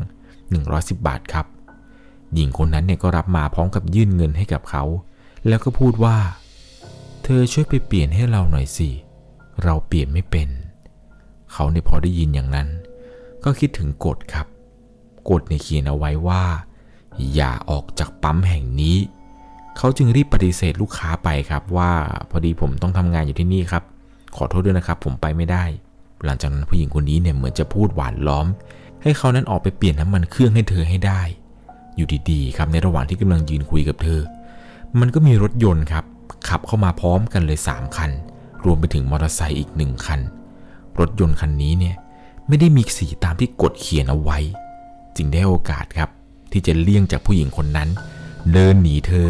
[0.50, 1.46] 110 บาทครับ
[2.34, 4.84] หญิงคนนั้นเนี่ยก็รับมาพร้อมกับยื่นเงินให้กับเขา
[5.48, 6.16] แล้วก็พูดว่า
[7.22, 8.90] เธอช่วยไปเปลี่ยนให้เราหน่อยสิ
[9.64, 10.48] เราเปลี่ยนไม่เป็น
[11.52, 12.68] เขาเนี่ยพอได้ยินอย่างนั้น
[13.44, 14.46] ก็คิดถึงกฎครับ
[15.28, 16.42] กฎเนี่ยเขียนเอาไว้ว่า
[17.34, 18.96] อย่าออกจากปั๊มแห่งนี้
[19.76, 21.90] เขาจึงรีบปฏิเสธลูกค้าไปครับว่า
[22.30, 23.82] พอดีผมต้องทำงานอยู่ที่นี่ครับ
[24.36, 25.64] ขอโทษด้วยนะครับ ผมไปไม่ได้
[26.24, 28.46] หลังจากนั้นผู้หญิงคนนี้เนี่ยเหมือนจะพูดหวานล้อม
[29.02, 31.20] ให้เขานั้นออกไปเปลี่ยนน้ำมันเครื่องให้เธอให้ได้
[31.96, 34.20] อยู่ดีๆครับในระหว่างที่กำลังยืนคุยกับเธอ
[35.00, 36.04] มันก็มีรถยนต์ครับ
[36.48, 38.10] ขับเข้ามาพร้อมกันเลย 3 คัน
[38.64, 40.20] รวมไปถึงมอเตอร์ไซค์อีกหนึ่งคัน
[40.98, 41.96] รถยนต์คันนี้เนี่ย
[42.48, 44.38] ไม่ได้มีสีตามที่กฎเขียนเอาไว้
[45.16, 46.10] จึงได้โอกาสครับ
[46.52, 47.88] ที่จะเลี่ยงจากผู้หญิงคนนั้น
[48.52, 49.28] เดินหนีเธอ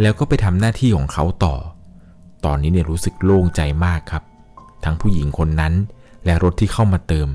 [0.00, 1.54] แล้วก็ไปทำหน้าที่ของเขาต่อ
[2.44, 4.22] ตอนนี้เนี่ยรู้สึกโล่งใจมากครับ
[4.84, 5.74] ทั้งผู้หญิงคนนั้น
[6.24, 7.28] และรถที่เข้ามาเติม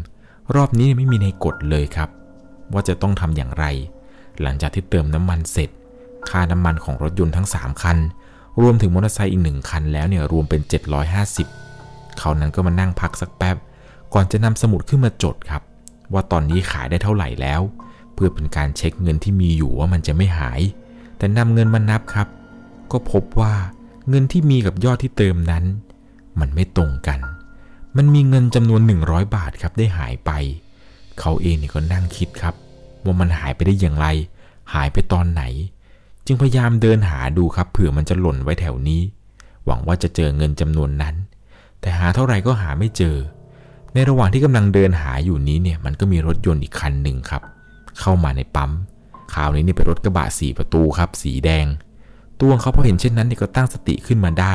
[0.55, 2.09] รอบนี้ไม่มีในกฎเลยครับ
[2.73, 3.65] ว่าจะต้องทำอย่างไร
[4.41, 5.69] หลังจากที่เติมน้ำมันเสร็จ
[6.29, 7.97] ค่าน้ำมันของรถยนต์ทั้ง 3 คัน
[8.61, 10.61] รวมถึงมอเตอร์ไซค์อีกหนึ่งคันแล้วเนี่ยรวมเป็น
[11.41, 13.57] 750เขานั้นก็มานั่งพักสักแป๊บ
[14.13, 15.61] ก่อนจะนำสมุดขึ้นมาจดครับ
[16.13, 17.61] ว่าตอนนี้ขายได้เท่าไหร่แล้ว
[18.13, 20.61] เพื่อเป็นการเช็คเงินที่มีอยู่ว่ามันจะไม่หาย
[21.17, 22.27] แต่นำเงินมานับครับ
[22.91, 23.53] ก็พบว่า
[24.09, 25.63] เงินที่มีกับยอดที่เติมนั้น
[26.39, 27.19] มันไม่ตรงกัน
[27.97, 30.31] มันมีเงินจำนวน 100 บาทครับได้หายไป
[31.19, 32.55] เขาเองเนี่ยก็นั่งคิดครับ
[33.03, 34.07] ว่ามันหายไปได้อย่างไร
[34.73, 35.43] หายไปตอนไหน
[36.25, 39.01] จึงพยายามเดินหาดูครับ เผื่อมันจะหล่นไว้แถวนี้
[39.65, 41.15] หวังว่าจะเจอเงินจำนวนนั้น
[41.79, 43.15] แต่หาเท่าไหร่ก็หาไม่เจอ
[43.93, 47.41] ในระหว่างที่กำลังเดินหาอยู่นี้เนี่ยมันก็มีรถยนต์อีกคันหนึ่งครับ
[47.99, 48.71] เข้ามาในปั๊ม
[49.33, 51.65] คราวนี้เนี่ยเป็นรถกระบะสีประตูครับ สีแดง
[52.41, 54.53] ตัวเขาพอเห็นเช่นนั้นเนี่ยก็ตั้งสติขึ้นมาได้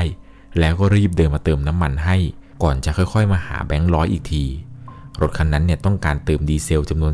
[0.58, 2.16] แล้วก็รีบเดินมาเติมน้ำมันให้
[2.62, 4.44] ก่อนจะค่อยๆ มาหาแบงค์ร้อยอีกที
[5.20, 7.12] รถคันนั้นเนี่ยต้องการเติมดีเซลจำนวน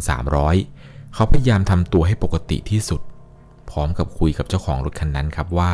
[0.57, 3.01] 300 เขาพยายามทำตัวให้ปกติที่สุด
[3.71, 5.73] พร้อมกับคุยกับเจ้าของรถคันนั้นครับว่า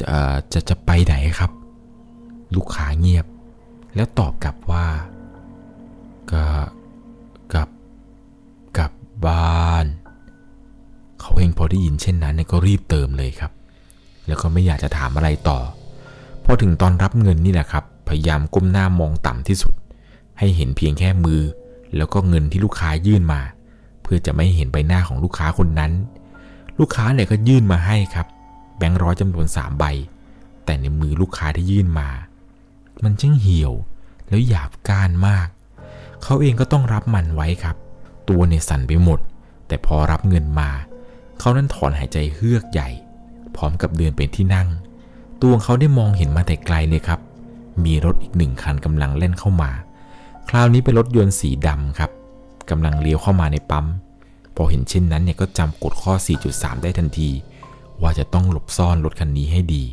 [0.00, 0.06] จะ
[0.52, 1.50] จะจะไปไหนครับ
[2.54, 3.26] ลูกค้าเงียบ
[3.94, 4.86] แล้วตอบกลับว่า
[6.32, 6.44] ก็
[7.52, 7.68] กลับ
[8.78, 8.92] กลับ
[9.26, 9.86] บ้าน
[11.20, 13.52] เขาเองพอได้ยินเช่นนั้นเนี่ยก็รีบเติมเลยครับ
[14.26, 15.58] แล้วก็ไม่อยากจะถามอะไรต่อ
[16.44, 19.74] พอถึงตอนรับเงินนี่แหละครับ พยายามก้มหน้ามองต่ำที่สุด
[20.38, 21.42] ให้เห็นเพียงแค่มือ
[21.96, 23.40] แล้วก็เงินที่ลูกค้ายื่นมา
[24.02, 25.92] เพื่อจะไม่เห็นใบหน้าของลูกค้าคนนั้น
[26.78, 28.26] ลูกค้าเนี่ยก็ยื่นมาให้ครับ
[28.76, 29.84] แบงค์ร้อยจำนวนสามใบ
[30.64, 32.08] แต่ในมือลูกค้าที่ยื่นมา
[33.04, 33.72] มันช่างเหี่ยว
[34.28, 35.48] แล้วหยาบก้านมาก
[36.24, 37.76] เขาเองก็ต้องรับมันไว้ครับ
[38.28, 39.20] ตัวเนี่ยสั่นไปหมด
[39.68, 40.70] แต่พอรับเงินมา
[41.38, 42.88] เขานั้นถอนหายใจเฮือกใหญ่
[43.56, 44.68] พร้อมกับเดินเป็นที่นั่ง
[45.40, 47.20] ตัวของเขาได้มองเห็นมาแต่ไกลเลยครับ
[47.84, 49.70] มีรถอีกหนึ่งคันกำลังเล่นเข้ามา
[50.48, 52.10] คราวนี้เป็นรถยนต์สีดำครับ
[52.70, 53.86] กำลังเลี้ยวเข้ามาในปั๊ม
[54.54, 56.12] พอเห็นเช่นนั้นเนี่ยก็จำกฎข้อ
[56.48, 57.30] 4.3 ได้ทันที
[58.02, 59.84] ว่าจะต้องหลบซ่อนรถคันนี้ให้ดี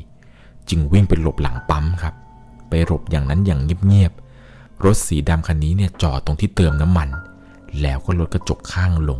[0.70, 2.14] จึงวิ่งไปหลบหลังปั๊มครับ
[2.70, 4.27] ไปหลบอย่างนั้นอย่างเงียบๆ
[4.86, 7.10] รถสีดำคันนี้เนี่ยจอดตรงที่เติมน้ำมัน
[7.82, 9.20] แล้วก็ลดกระจกข้างลง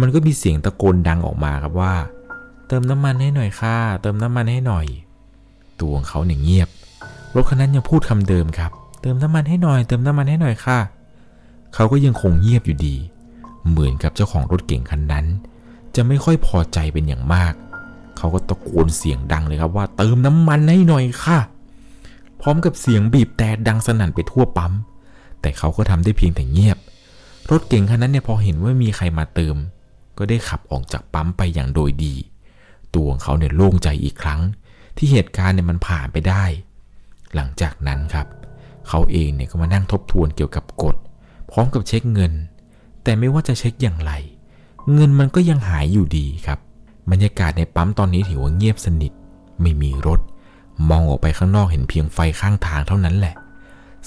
[0.00, 1.94] มันก็มีเสียงตะโกนดังออกมาครับว่า
[2.68, 4.86] เติมน้ำมันให้หน่อยค่ะ เติมน้ำมันให้หน่อย
[5.80, 6.68] ตัวของเขาเนี่ยเงียบ
[7.34, 10.78] รถคันนั้นยังพูดคำเดิมครับ เติมน้ำมันให้หน่อย เติมน้ำมันให้หน่อยค่ะ
[11.74, 12.96] เขาก็ยังคงเงียบอยู่ดี
[13.68, 15.26] เหมือนกับเจ้าของรถเก่งคันนั้น
[15.94, 17.54] จะไม่ค่อยพอใจเป็นอย่างมาก
[18.16, 21.38] เขาก็ตะโกนเสียงดังเลยครับว่า เติมน้ำมันให้หน่อยค่ะ
[22.40, 24.72] พร้อมกับเสียงบีบแต่ดังสนั่นไปทั่วปั๊ม
[25.40, 26.78] แต่เขาก็ทำได้เพียงแต่เงียบ
[27.50, 29.56] รถเก่งคันนั้นเนี่ยพอเห็นว่ามีใครมาเติม
[30.18, 32.14] ก็ได้ขับออกจากปั๊มไปอย่างโดยดี
[32.94, 34.40] ตัวของเขาเนี่ยโล่งใจอีกครั้ง
[34.96, 36.44] ที่เหตุการณ์เนี่ยมันผ่านไปได้
[37.34, 38.26] หลังจากนั้นครับ
[38.88, 40.96] เขาเองเนี่ยก็มานั่งทบทวนเกี่ยวกับกฎ
[41.50, 42.32] พร้อมกับเช็คเงิน
[43.02, 44.12] แต่ไม่ว่าจะเช็คอย่างไร
[44.94, 46.58] เงินมันก็ยังหายอยู่ดีครับ
[47.10, 49.12] บรรยากาศในปั๊มตอนนี้ถือว่าเงียบสนิท
[49.60, 50.20] ไม่มีรถ
[50.88, 53.34] มองออกไปข้างนอกเห็นเพียงไฟข้างทางเท่านั้นแหละ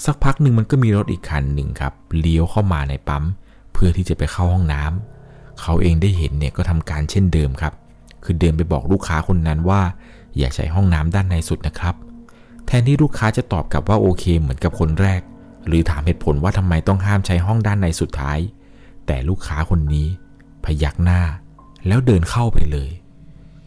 [0.04, 3.24] สักพักหนึ่งมันก็มีรถอีกคันหนึ่งครับเลี้ยวเข้ามาในปั๊ม
[3.72, 7.72] เพื่อที่จะไปเข้าห้องน้ำเขาเองได้เห็นเนี่ยก็ทำการเช่นเดิมครับ
[8.24, 9.82] คือเดินไปบอกลูกค้าคนนั้นว่า
[10.38, 11.94] อย่าใช้ห้องน้ำด้านในสุดนะครับ
[12.66, 15.20] แทนที่ลูกค้าจะตอบกลับว่าโอเคเหมือนกับคนแรก
[15.66, 18.38] หรือถามเหตุผลว่าทำไมต้องห้ามใช้ห้องด้านในสุดท้าย
[19.06, 20.06] แต่ลูกค้าคนนี้
[20.64, 21.20] พยักหน้า
[21.86, 22.90] แล้วเดินเข้าไปเลย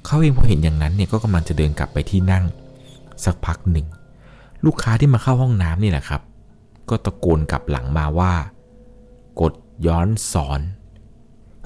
[0.06, 2.44] เขาเองพอเห็นอย่างนั้นเนี่ยก็กำลังจะเดินกลับไปที่นั่ง
[3.26, 3.88] สักพักหนึ่ง
[4.66, 6.22] ลูกค้าที่มาเข้าห้องน้ำนี่แหละครับ
[6.90, 8.34] ก็ตะโกนกลับหลังมาว่า
[9.42, 9.54] กด
[9.88, 10.62] ย้อนสอน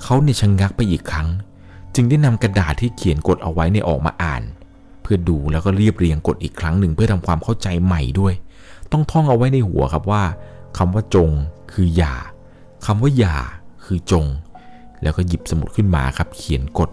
[0.03, 1.27] เขาเนี่ยชะงงักไปอีกครั้ง
[1.95, 4.43] จึงได้นำกระดาษที่เขียนกฎเอาไว้ในออกมาอ่าน
[5.01, 8.33] เพื่อดูแล้วก็เรียบเรียงกฎอีกครั้งหนึ่งเพื่อทำความเข้าใจใหม่ด้วย
[8.91, 10.23] ต้องท่องเอาไว้ในหัวครับว่า
[10.77, 11.29] คำว่าจง
[11.73, 12.15] คืออย่า
[12.85, 13.37] คำว่าอย่า
[13.85, 14.25] คือจง
[15.01, 16.89] แล้วก็หยิบสมุดขึ้นมาครับ เขียนกฎ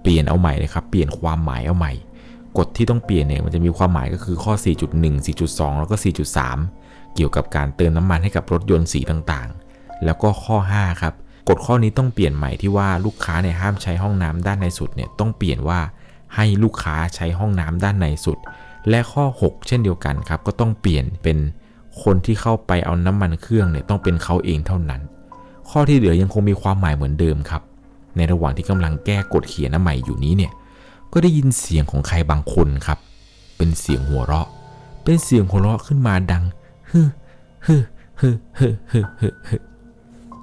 [0.00, 1.92] เปลี่ยนเอาใหม่เลยครับ เปลี่ยนความหมายเอาใหม่
[2.58, 4.52] กฎที่ต้องเปลี่ยนเนี่ยมันจะมีความหมายก็คือข้อ
[4.90, 5.96] 4.1 4.2 แล้วก็
[6.54, 11.14] 4.3 เกี่ยวกับการเติมน้ำมันให้กับรถยนต์สีต่างๆ แล้วก็ข้อ 5 ครับ
[11.48, 15.80] กฎข้อนี้ต้องเปลี่ยนใหม่ที่ว่าลูกค้าเนี่ยห้ามใช้ห้องน้ำด้านในสุดเนี่ยต้องเปลี่ยนว่า
[16.36, 18.38] ให้ลูกค้าใช้ห้องน้ำด้านในสุด
[18.88, 21.38] และข้อ 6 เช่นเดียวกันครับ ก็ต้องเปลี่ยนเป็น
[22.02, 25.00] คนที่เข้าไปเอาน้ำมันเครื่องเนี่ยต้องเป็นเขาเองเท่านั้น
[25.70, 27.62] ข้อที่เหลือยังคงมีความหมายเหมือนเดิมครับ
[28.16, 30.52] ในระหว่างที่กำลังแก้กฎเขียนใหม่อยู่นี้เนี่ย
[31.12, 32.98] ก็ได้ยินเสียงของใครบางคนครับ
[33.56, 34.48] เป็นเสียงหัวเราะ
[35.04, 36.44] เป็นเสียงหัวเราะขึ้นมาดัง
[36.90, 37.00] ฮึ
[37.66, 37.76] ฮึ
[38.20, 39.56] ฮึฮึฮึฮึฮึ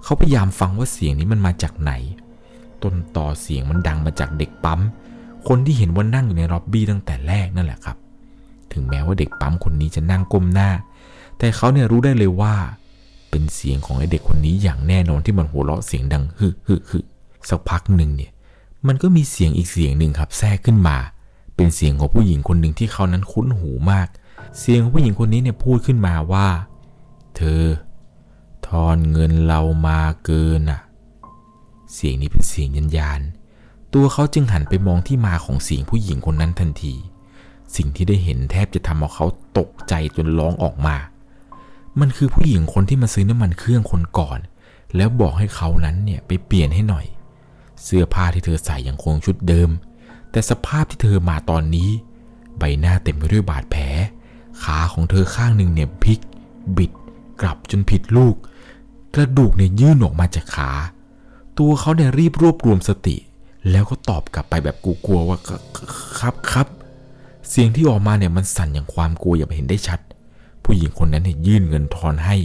[0.03, 1.91] เขาพยายามฟังว่าเสียงนี้มันมาจากไหน
[2.83, 4.81] ต้นต่อเสียงมันดังมาจากเด็กปั๊ม
[5.47, 7.97] คนที่เห็นว่านั่งอยู่ในล็อบบี้ตั้งแต่แรกนั่นแหละครับ
[8.73, 10.69] ถึงแม้ว่าเด็กปั๊มคนนี้จะนั่งก้มหน้า
[11.37, 12.53] แต่เขาเนี่ยรู้ได้เลยว่า
[13.29, 16.99] เป็นเสียงของไอเด็กคนนี้อย่างแน่นอนที่มันหัวเราะเสียงดังฮึฮึฮึ
[17.49, 18.31] สักพักหนึ่งเนี่ย
[18.87, 20.97] มันก็มีเสียงอีกเสียงหนึ่งครับแทรกขึ้นมา
[21.55, 24.07] เป็นเสียงของผู้หญิงคนหนึ่งที่เขานั้นคุ้นหูมาก
[24.59, 26.47] เสียงของผู้หญิงคนนี้เนี่ยพูดขึ้นมาว่า
[27.35, 27.63] เธอ
[28.67, 30.81] ทอนเงินเรามาเกินอะ
[31.93, 33.21] เสียงนี้เป็นเสียงยันยาน
[33.93, 36.95] ตัวเขาจึงหันไปมองที่มาของเสียงผู้หญิงคนนั้นทันที
[37.75, 39.25] สิ่งที่ได้เห็นแทบจะทำเอาเขา
[39.57, 40.97] ตกใจจนร้องออกมา
[41.99, 44.39] มันคือผู้หญิงคนที่มาซื้อน้ำมันเครื่องคนก่อน
[44.95, 47.05] แล้วบอกให้เขานั้นเนี่ยไปเปลี่ยนให้หน่อย
[47.83, 49.69] เสื้อผ้าที่เธอใส่ยังคงชุดเดิม
[50.31, 51.89] แต่สภาพที่เธอมาตอนนี้
[52.57, 53.83] ใบหน้าเต็มไปด้วยบาดแผล
[54.63, 56.19] ขาของเธอข้างหนึ่งเนี่ยพลิก
[56.77, 56.91] บิด
[57.41, 58.35] กลับจนผิดลูก
[59.15, 60.71] กระดูกเนี่ยยื่นออกมาจากขา
[61.57, 63.15] ตัวเขาเนี่ยรีบรวบรวมสติ
[63.71, 65.37] แล้วก็ตอบกลับไปแบบกลัวๆว่า
[66.19, 66.67] ครับครับ
[67.49, 69.99] เสียงที่ออกมาเนี่ยมันสั่นอย่างความกลัวอย่างเห็นได้ชัด
[70.63, 72.35] ผู้หญิงคนนั้นเนี่ยยื่นเงินทอนให้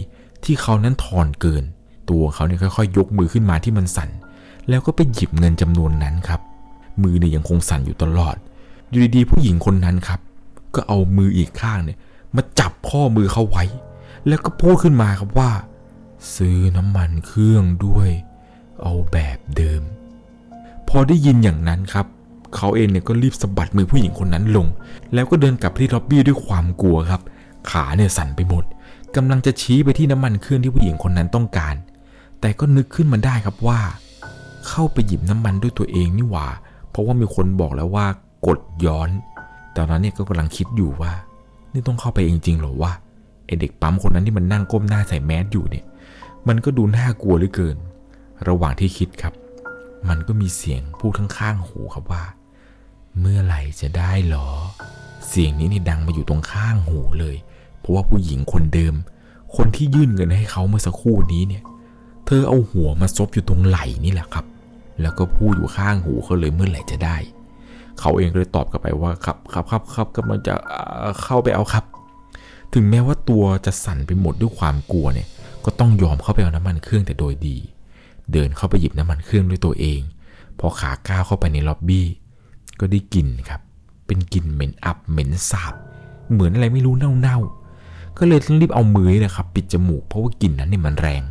[0.43, 1.63] ที่เขานั้นทอนเกิน
[2.09, 4.09] ตัวเขาเนี่ยค่อยๆยกมือขึ้นมาที่มันสั่น
[4.69, 6.41] แล้วก็ไปหยิบเงินจำนวนนั้นครับ
[7.01, 8.35] มือเนี่ยยังคงสั่นอยู่ตลอด
[8.89, 10.19] อยู่ดีๆผู้หญิงคนนั้นครับ
[10.75, 11.97] ก็เอามืออีกข้างเนี่ย
[12.35, 13.63] มาจับข้อมือเขาไว้
[14.27, 15.51] แล้วก็พูดขึ้นมาครับว่า
[16.35, 18.09] ซื้อน้ำมันเครื่องด้วย
[18.81, 19.81] เอาแบบเดิม
[20.89, 22.05] พอได้ยินอย่างนั้นครับ
[22.55, 24.67] เขาเองเนี่ยก็รีบสะบัดมือผู้หญิงคนนั้นลง
[25.13, 27.21] แล้วก็เดินกลับไปที่ล็อบบี้ด้วยความกลัวครับ
[27.71, 28.63] ขาเนี่ยสั่นไปหมด
[29.15, 31.75] กำลังจะชี้ไปที่น้ำมันเครื่องที่ผู้หญิงคนนั้นต้องการ
[32.41, 33.79] แต่ก็นึกขึ้นมาได้ครับว่า
[34.67, 36.47] เข้าไปหยิบน้ำมันด้วยตัวเองนี่หว่า
[36.89, 38.05] เพราะว่ามีคนบอกแล้วว่า
[38.47, 39.09] กดย้อน
[39.75, 41.11] ตอนนั้นเนี่ยก็กำลังคิดอยู่ว่า
[41.73, 42.91] นี่ต้องเข้าไปเองจริงเหรอวะ
[43.45, 45.85] ไอเด็กปั๊มคนนั้นที่มันนั่งก้มหน้าใส่แมสอยู่เนี่ย
[46.47, 47.77] มันก็ดูน่ากลัวเหลือเกิน
[48.47, 49.33] ระหว่างที่คิดครับ
[50.09, 52.23] มันก็มีเสียงพูดข้างๆหูครับว่า
[53.19, 54.49] เมื่อไหร่จะได้หรอ
[55.27, 57.35] เสียงนี้นี่ดังมาอยู่ตรงข้างหูเลย
[57.79, 58.95] เพราะว่าผู้หญิงคนเดิม
[59.55, 61.63] คนที่ยื่นเงินให้เขาเมื่อสักครู่นี้เนี่ย
[62.25, 64.45] เธอเอาหัวมาซบอยู่ตรงไหล่นี่แหละครับ
[65.01, 67.17] แล้วก็พูดอยู่ข้างหูเขาเลยเมื่อไหร่จะได้
[67.99, 70.53] เขาเองก็เลยตอบกลับไปว่าครับครับครับครับกำลังจะ
[71.23, 71.85] เข้าไปเอาครับ
[72.73, 75.27] ถึงแม้ว่าตัวจะสั่นไปหมดด้วยความกลัวเนี่ย
[75.65, 77.57] ก็ต้องยอมเข้าไปเอาน้ำมันเครื่องแต่โดยดี
[78.31, 80.01] เดินเข้าไปหยิบน้ำมันเครื่องด้วยตัวเอง
[80.59, 82.07] พอขาก้าวเข้าไปในล็อบบี้
[82.79, 83.61] ก็ได้กลิ่นครับ
[84.05, 85.73] เป็นกลิ่นเหม็นอับเหม็นสาบ
[86.31, 91.23] เหมือนอะไรไม่รู้เน่าๆ ก็เลยต้องรีบเอามือนี่นะครับ ปิดจมูกเพราะว่ากลิ่นนั้นเนี่ยมันแรง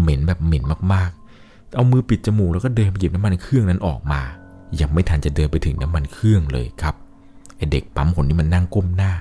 [0.00, 1.19] เหม็นแบบเหม็นมากๆ
[1.74, 4.20] เอามือปิดจมูกแล้วก็เดินไปหยิบน้ำมันเครื่องนั้นออกมา
[4.80, 6.94] ยังไม่ทันจะเดินไปถึงน้ำมันเครื่องเลยครับ
[7.56, 9.12] ไอเด็กปั๊มคนที่มันนั่งก้มหน้า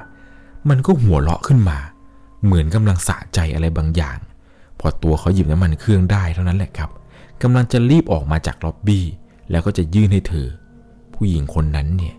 [0.69, 1.77] มันก็หัวเราะขึ้นมา
[2.45, 4.17] เหมือนกำลังสะใจอะไรบางอย่าง
[4.79, 6.89] พอตัวเขาหยิบน้ำมันเครื่องได้เท่านั้นแหละครับ
[7.41, 9.05] กำลังจะรีบออกมาจากล็อบบี้
[9.51, 10.47] แล้วก็จะยื่นให้เธอ
[11.13, 12.15] ผู้หญิงคนนั้นเนี่ย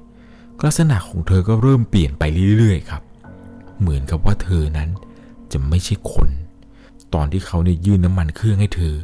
[0.65, 2.23] ลักษณะของเธอก็เริ่มเปลี่ยนไป
[2.59, 3.03] เรื่อยๆครับ
[3.81, 4.89] เหมือนกับว่าเธอนั้น
[5.53, 6.29] จะไม่ใช่คน
[7.15, 8.95] ตอนที่เขาเนี่ยยื่นน้ำมันเครื่องให้เธอ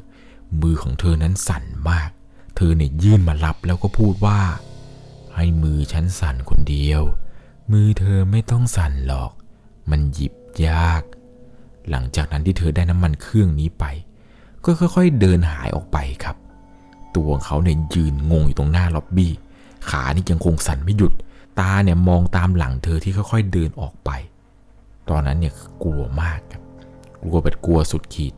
[0.60, 2.10] มือของเธอนั้นสั่นมาก
[2.56, 4.40] เธอเนี่ยยื่นมารับแล้วก็พูดว่า
[5.34, 7.02] ให้มือฉันสั่นคนเดียว
[7.72, 9.30] มือเธอไม่ต้องสั่นหรอก
[9.90, 10.32] มันหยิบ
[10.68, 11.02] ยาก
[11.90, 13.84] หลังจากนั้นที่เธอได้น้ำมันเครื่องนี้ไป
[14.64, 16.36] ก็ค่อยๆเดินหายออกไปครับ
[17.14, 19.32] ตัวของเขาเนี่ยยืนงงอยู่ตรงหน้าล็อบบี้
[19.90, 21.12] ขานี่ยังคงสั่นไม่หยุด
[21.60, 24.10] ตาเนี่ยมองตามหลังเธอที่ค่อยๆเดินออกไป
[25.08, 26.62] ตอนนั้นเนี่ยกลัวมากครับ
[27.22, 28.34] กลัวแบบกลัวสุดขีด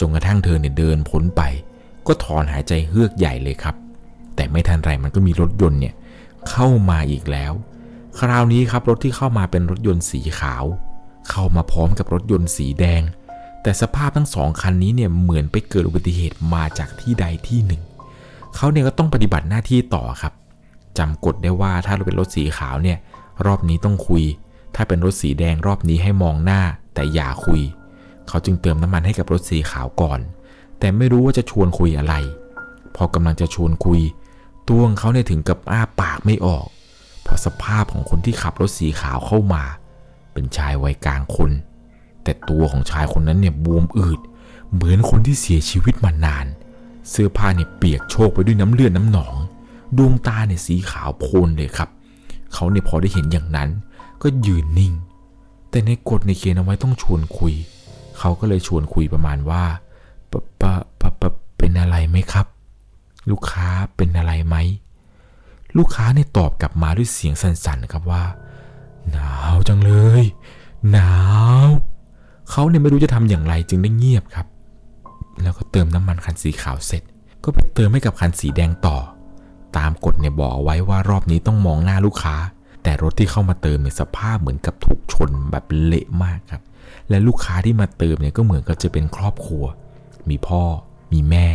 [0.00, 1.42] จนกระทั่งเธอเนี่ยเดินพ้นไป
[2.06, 3.74] ก็ถอนหายใจเฮือกใหญ่เลยครับ
[4.36, 5.94] แต่ไม่ทันไรมันก็มีรถยนต์เนี่ย
[6.50, 7.52] เข้ามาอีกแล้ว
[8.18, 10.64] คราวนี้ครับรถที่เข้ามาเป็นรถยนต์สีขาว
[11.30, 13.02] เข้ามาพร้อมกับรถยนต์สีแดง
[13.62, 17.82] แต่สภาพทั้งสองคันนี้เนี่ยเหมือนไปเกิดอุบัติเหตุมาจากที่ใดที่หนึ่ง
[18.56, 20.32] เขาเนี่ยก็ต้องปฏิบัติหน้าที่ต่อครับ
[20.98, 22.98] จำกฎได้ว่าถ้าเราเป็นรถสีขาวเนี่ย
[23.46, 24.24] รอบนี้ต้องคุย
[24.74, 26.60] ถ้าเป็นรถสีแดงรอบนี้ให้มองหน้า
[26.94, 27.62] แต่อย่าคุย
[28.28, 30.20] เขาจึงเติมน้ำมันให้กับรถสีขาวก่อน
[30.78, 32.14] แต่ไม่รู้ว่าจะชวนคุยอะไร
[32.96, 34.00] พอกำลังจะชวนคุย
[34.68, 36.66] ตัวของเขาเนี่ยถึงกับอ้าปากไม่ออก
[37.22, 39.62] เพราะสภาพของคนที่ขับรถสีขาวเข้ามา
[40.32, 41.50] เป็นชายวัยกลางคน
[42.22, 44.20] แต่ตัวของชายคนนั้นเนี่ยบวมอืด
[44.72, 46.46] เหมือนคนที่เสียชีวิตมานาน
[47.10, 49.34] เสื้อผ้าเนี่ยเปียกโชกไปด้วยน้ำเลือดน้ำหนอง
[49.96, 51.88] ดวงตาเนี่ยสีขาวโพลนเลยครับ
[52.52, 53.68] เขาเนี่ยพอได้เห็นอย่างนั้น
[54.22, 54.92] ก็ยืนนิ่ง
[55.70, 59.62] แต่ในกฎในเขียนเอาไว้ต้องชวนคุยเขาก็เลยชวนคุยประมาณว่า
[60.30, 62.46] ปะปะปะปะเป็นอะไรไหมครับ
[63.30, 64.56] ลูกค้าเป็นอะไรไหม
[65.76, 68.24] ลูกค้าเนี่ยตอบกลับมาด้วยเสียงสั่นๆครับว่า
[69.10, 70.24] หนาวจังเลย
[70.90, 71.12] หนา
[71.64, 71.66] ว
[72.50, 74.46] เขาเนี่ยไม่รู้จะทำอย่างไรจึงได้เงียบครับ
[75.42, 77.02] แล้วก็เติมน้ำมันคันสีขาวเสร็จ
[77.44, 78.96] ก็ไปเติมให้กับคันสีแดงต่อ
[79.76, 82.36] ตามกฎเนี่ยบอกเอาไว้ว่ารอบนี้ต้องมองหน้าลูกค้า
[82.82, 86.62] แต่รถที่เข้ามาเติมเนี่ยสภาพเหมือนกับถูกชนแบบเละมากครับ
[87.08, 89.64] และลูกค้าที่มาเติมเนี่ยก็เหมือนกับจะเป็นครอบครัว
[90.28, 90.62] มีพ่อ
[91.12, 91.46] มีแม่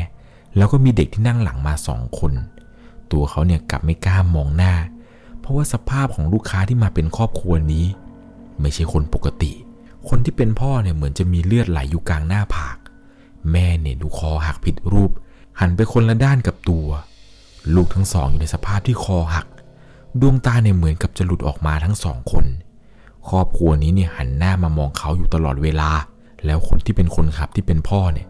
[0.57, 2.33] แล้วก็มีเด็กที่นั่งหลังมาสองคน
[3.11, 4.73] ตัวเขาเนี่ยกลับไม่กล้ามองหน้า
[5.39, 7.85] เพราะว่าสภาพของลูกค้าที่มาเป็นครอบครัวนี้
[8.61, 9.51] ไม่ใช่คนปกติ
[10.09, 12.77] คนที่เป็นพ่อเนี่ยเหมือนจะมีเลือดไหลอยู่กลางหน้าผาก
[13.51, 15.11] แม่เนี่ยดูคอหักผิดรูป
[15.59, 16.87] หันไปคนละด้านกับตัว
[17.75, 19.47] ลูกทั้งสองอยู่ในสภาพที่คอหัก
[20.21, 22.45] ดวงตาเนี่ยเหมือนกับจะหลุดออกมาทั้งสองคน
[23.29, 25.91] ครอบครัวนี้เนี่ยหันหน้ามามองเขาอยู่ตลอดเวลา
[26.45, 28.27] แล้วคนที่เป็นคนขับที่เป็นพ่อเนี่ย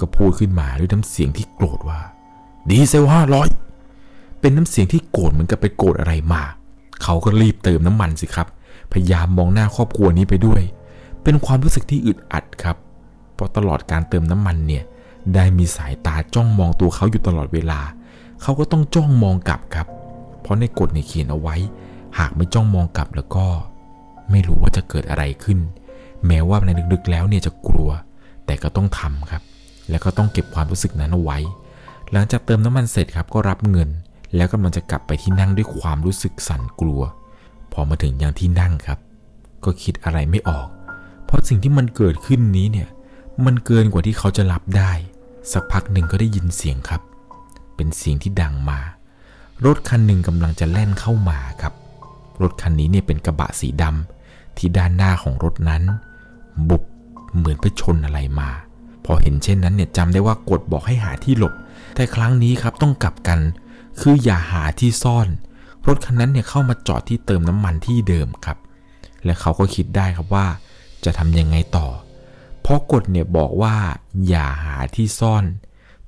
[0.00, 2.00] ก็พูดขึ้นมาด้วยน้ำเสียงที่โกรธว่า
[2.68, 3.48] ดีเซลห้าร้อย
[4.40, 6.42] เป็นน้ำเสียงที่โกรธเหมือนกับไปโกรธอะไรมา
[7.02, 8.46] เขาก็รีบเติมน้ำมันสิครับ
[8.92, 10.62] พยายามมองหน้าครอบครัวนี้ไปด้วย
[11.22, 12.76] เป็นความรู้สึกที่อึดอัดครับ
[13.34, 14.84] เพราะตลอดการเติมน้ำมันเนี่ย
[15.34, 17.80] ได้มีสายตาจ้องมองตัวเขาอยู่ตลอดเวลา
[18.42, 19.86] เขาก็ต้องจ้องมองกลับครับ
[20.40, 21.56] เพราะในกฎเนี่ยเขียนเอาไว้
[22.18, 23.46] หากไม่จ้องมองกลับแล้วก็
[24.32, 25.58] ไม่รู้ว่าจะเกิดอะไรขึ้น
[26.26, 27.90] แม้ว่าในลึกๆแล้วเนี่ยจะกลัว
[28.46, 29.42] แต่ก็ต้องทำครับ
[29.90, 31.38] แล้วก็ต้องเก็บความรู้สึกนั้นเอาไว้
[32.12, 33.88] หลังจากเติมน้ำมันเสร็จครับก็รับเงิน
[34.36, 37.02] แล้วกำลังจะกลับไปที่นั่งด้วยความรู้สึกสั่นกลัว
[37.72, 38.98] พอมาถึงยังที่นั่งครับ
[39.64, 40.68] ก็คิดอะไรไม่ออก
[41.24, 42.88] เพราะสิ่งที่มันเกิดขึ้นนี้เนี่ย
[43.44, 44.92] มันเกินกว่าที่เขาจะรับได้
[45.52, 47.02] สักพักหนึ่งก็ได้ยินเสียงครับ
[47.76, 48.80] เป็นเสียงที่ดังมา
[49.64, 51.74] รถคันหนึ่งกำลังจะแล่นเข้ามาครับ
[52.42, 54.11] รถคันนี้เนี่ยเป็นกระบะสีดำ
[54.58, 55.82] ที่ด้านหน้าของรถนั้น
[56.68, 56.82] บุบ
[57.36, 58.50] เหมือนไปชนอะไรมา
[59.04, 61.54] พอเห็นเช่นนั้นเนี่ยจำได้ว่ากฎบอกให้หาที่หลบ
[61.94, 63.40] แต่ครั้งนี้ครับต้องกลับกัน
[64.00, 65.28] คืออย่าหาที่ซ่อน
[65.86, 68.58] รถคันนั้นเนี่ยเข้ามาจอดที่เติมน้ำมันที่เดิมครับ
[69.24, 70.46] และเขาก็คิดได้ครับว่า
[71.04, 71.86] จะทำยังไงต่อ
[72.60, 73.76] เพราะกฎเนี่ยบอกว่า
[74.28, 75.44] อย่าหาที่ซ่อน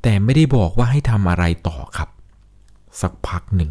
[0.02, 2.08] แต่ไม่ได้บอกว่าให้ทำอะไรต่อครับ
[3.00, 3.70] สักพักหนึ่ง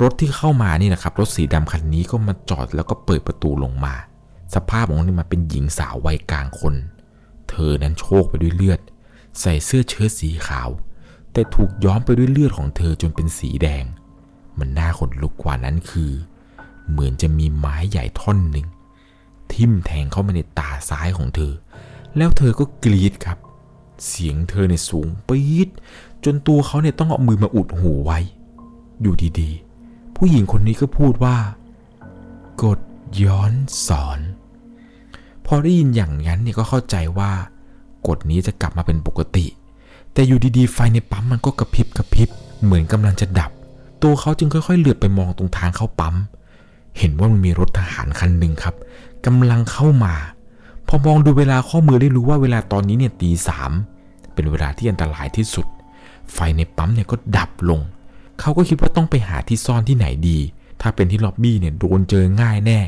[0.00, 3.94] รถที่เข้ามานี่นะครับรถสีดำคันนี้ก็มาจอดแล้วก็เปิดประตูลงมา
[4.54, 6.74] สภาพของนี่มันเป็นหญิงสาววัยกลางคน
[7.50, 8.80] เธอนั้นโชกไปด้วยเลือด
[9.40, 10.70] ใส่เสื้อเชิ้ตสีขาว
[11.32, 13.84] แต่ถูกย้อมไปด้วยเลือดของเธอจนเป็นสีแดง
[14.58, 16.12] มันน่าขนลุกกว่านั้นคือ
[16.90, 18.66] เหมือนจะมีไม้ใหญ่ท่อนหนึ่ง
[19.52, 21.52] ทิ่มแทงเข้ามาในตาซ้ายของเธอ
[22.16, 23.38] แล้วเธอก็กรีดครับ
[24.06, 25.68] เสียงเธอเนี่ยสูงปี๊ด
[26.24, 28.18] จนตัวเขาเนี่ยต้องเอามือมาอุดหูไว้
[29.02, 29.61] อยู่ดีๆ
[30.24, 31.36] ผู้หญิงคนนี้ก็พูดว่า
[32.62, 32.80] กด
[33.22, 33.52] ย้อน
[33.86, 34.20] สอน
[35.46, 37.30] พอได้ยินอย่างนั้นเนี่ยก็เข้าใจว่า
[38.08, 39.46] กฎนี้จะกลับมาเป็นปกติ
[40.12, 42.28] แต่อยู่ดีๆ ไฟในปั๊มมันก็กระพริบกระพริบ
[42.64, 43.50] เหมือนกำลังจะดับ
[44.02, 46.14] ตัวเขาจึงค่อยๆเหลือบไปมองตรงทางเข้าปั๊ม
[46.98, 48.74] เห็นว่ามันมีรถทหารคันหนึ่งครับ
[49.26, 50.14] กำลังเข้ามา
[50.88, 53.70] พอมองดูเวลาข้อมือได้รู้ว่าเวลาตอนนี้เนี่ยตีสาม
[54.32, 55.66] เป็นเวลาที่อันตรายที่สุด
[56.32, 57.82] ไฟในปั๊มเนี่ยก็ดับลง
[58.42, 60.38] เขาก็คิดว่าต้องไปหาที่ซ่อนที่ไหนดี
[60.80, 62.80] ถ้าเป็นที่ล็อบบี้เนี่ยโดนเจอง่ายแน่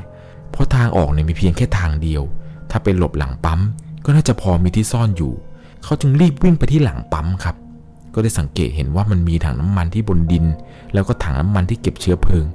[0.50, 2.22] เพราะทางออกเนี่ยมีเพียงแค่ทางเดียว
[2.70, 3.60] ถ้าเป็นหลบหลังปั๊ม
[4.04, 5.32] ก็น่าจะพอมีที่ซ่อนอยู่
[5.84, 7.56] เขาจึงรีบวิ่งไปที่หลังปั๊มครับ
[8.14, 10.44] ก็ได้สังเกตเห็นว่ามันมีถังน้ำมันที่บนดิน
[10.92, 12.46] แล้วก็ถังน้ำมันที่เก็บเชื้อเพลิง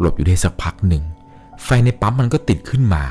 [0.00, 1.02] หลบอยู่ได้สักพักหนึ่ง
[1.64, 3.02] ไฟในปั๊มมันก็ติดขึ้นมา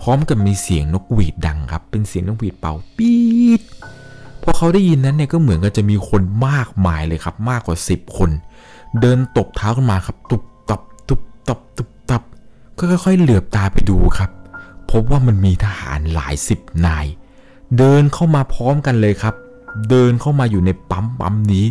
[0.00, 3.62] พร้อมกับมีเสียงนกหวีดดังครับ เป็นเสียงนกหวีดเป่าปี๊ด
[4.42, 8.30] พอเขาได้ยินนั้นเนี่ยก็เหมือนกับจะมีคนมากมายเลยครับ มากกว่า 10 คน
[9.00, 12.22] เดินตบเท้ากันมาครับ ตุบตับตุบตับตุบตับ
[12.78, 14.30] ก็ค่อยๆ เหลือบตาไปดูครับ
[14.90, 17.06] พบว่ามันมีทหารหลายสิบนาย
[17.78, 19.34] เดินเข้ามาพร้อมกันเลยครับ
[19.88, 21.66] เดินเข้ามาอยู่ในปั๊มปั๊มนี้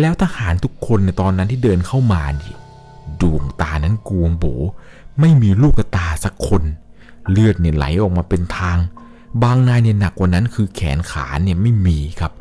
[0.00, 2.54] แล้วทหารทุกคนในตอนนั้นที่เดินเข้ามานี่
[3.20, 4.44] ดวงตานั้นกวงโบ
[5.20, 6.62] ไม่มีลูกตาสักคน
[7.30, 8.78] เลือดเนี่ยไหลออกมาเป็นทาง
[9.42, 12.32] บางนายเนี่ยหนักกว่านั้นคือแขนขาเนี่ยไม่มีครับ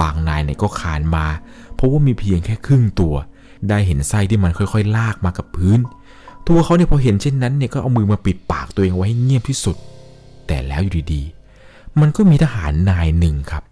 [0.00, 1.26] บางนายเนี่ยก็คานมา
[1.74, 3.14] เพราะว่ามีเพียงแค่ครึ่งตัว
[3.68, 5.80] ได้เห็นไส้ที่มันค่อยๆ ลากมากับพื้น
[6.48, 9.76] ตัวเขาเนี่ยพอเห็นเช่นนั้นเนี่ยก็เอามือมาปิดปากตัวเองไว้ให้เงียบที่สุด
[10.46, 13.64] แต่แล้วอยู่ดีๆ มันก็มีทหารนายหนึ่งครับ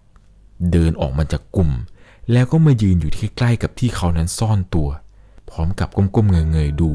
[0.71, 1.71] เดินออกมาจากกลุ่ม
[2.31, 4.89] แล้วก็มายืนอยู่ที่ใกล้กับที่เขานั้นซ่อนตัว
[5.49, 6.91] พร้อมกับก้มๆเงยๆดู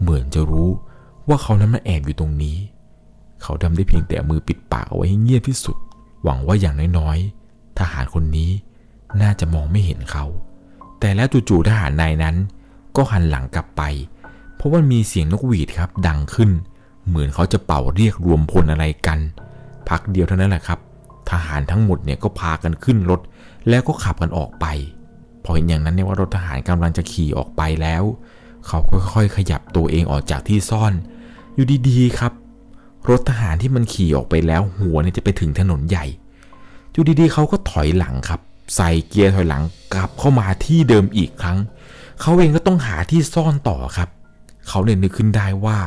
[0.00, 0.70] เหมือนจะรู้
[1.28, 2.56] ว่าเขานั้นมาแอบอยู่ตรงนี้
[3.42, 5.76] เขาทำได้เพียงแต่มือปิดปากเอาไว้ให้เงียบที่สุด
[6.24, 8.50] หวังว่าอย่างน้อยๆทหารคนนี้
[9.22, 10.24] น่าจะมองไม่เห็นเขา
[11.00, 12.36] แต่แล้วจู่ๆทหารนายนั้น
[12.96, 13.82] ก็หันหลังกลับไป
[14.56, 16.50] เพราะว่ามีเสียงนกหวีดครับดังขึ้น
[17.08, 19.18] เหมือนเขาจะเป่าเรียกรวมพลอะไรกัน
[19.88, 20.78] พักเดียวเท่านั้นแหละครับ
[21.30, 23.20] ทหารทั้งหมดเนี่ยก็พากันขึ้นรถ
[23.68, 24.66] แล้วก็ขับกันออกไป
[25.44, 28.02] พอเห็นอย่างนั้นเนี่ยว่ารถทหารกำลังจะขี่ออกไปแล้ว
[28.66, 30.92] เขาก็ค่อยๆขยับตัวเองออกจากที่ซ่อน
[31.54, 32.32] อยู่ดีๆครับ
[33.08, 36.06] รถทหารที่มันขี่ออกไปแล้วหัวเนี่ยจะไปถึงถนนใหญ่
[36.92, 38.40] อยู่ดีๆเขาก็ถอยหลังครับ
[38.76, 39.62] ใส่เกียร์ถอยหลัง
[39.94, 41.58] กลับเข้ามาที่เดิมอีกครั้ง
[42.20, 44.08] เขาเองก็ต้องหาที่ซ่อนต่อครับ
[44.68, 45.78] เขาเนี่ยนึกขึ้นได้ว่า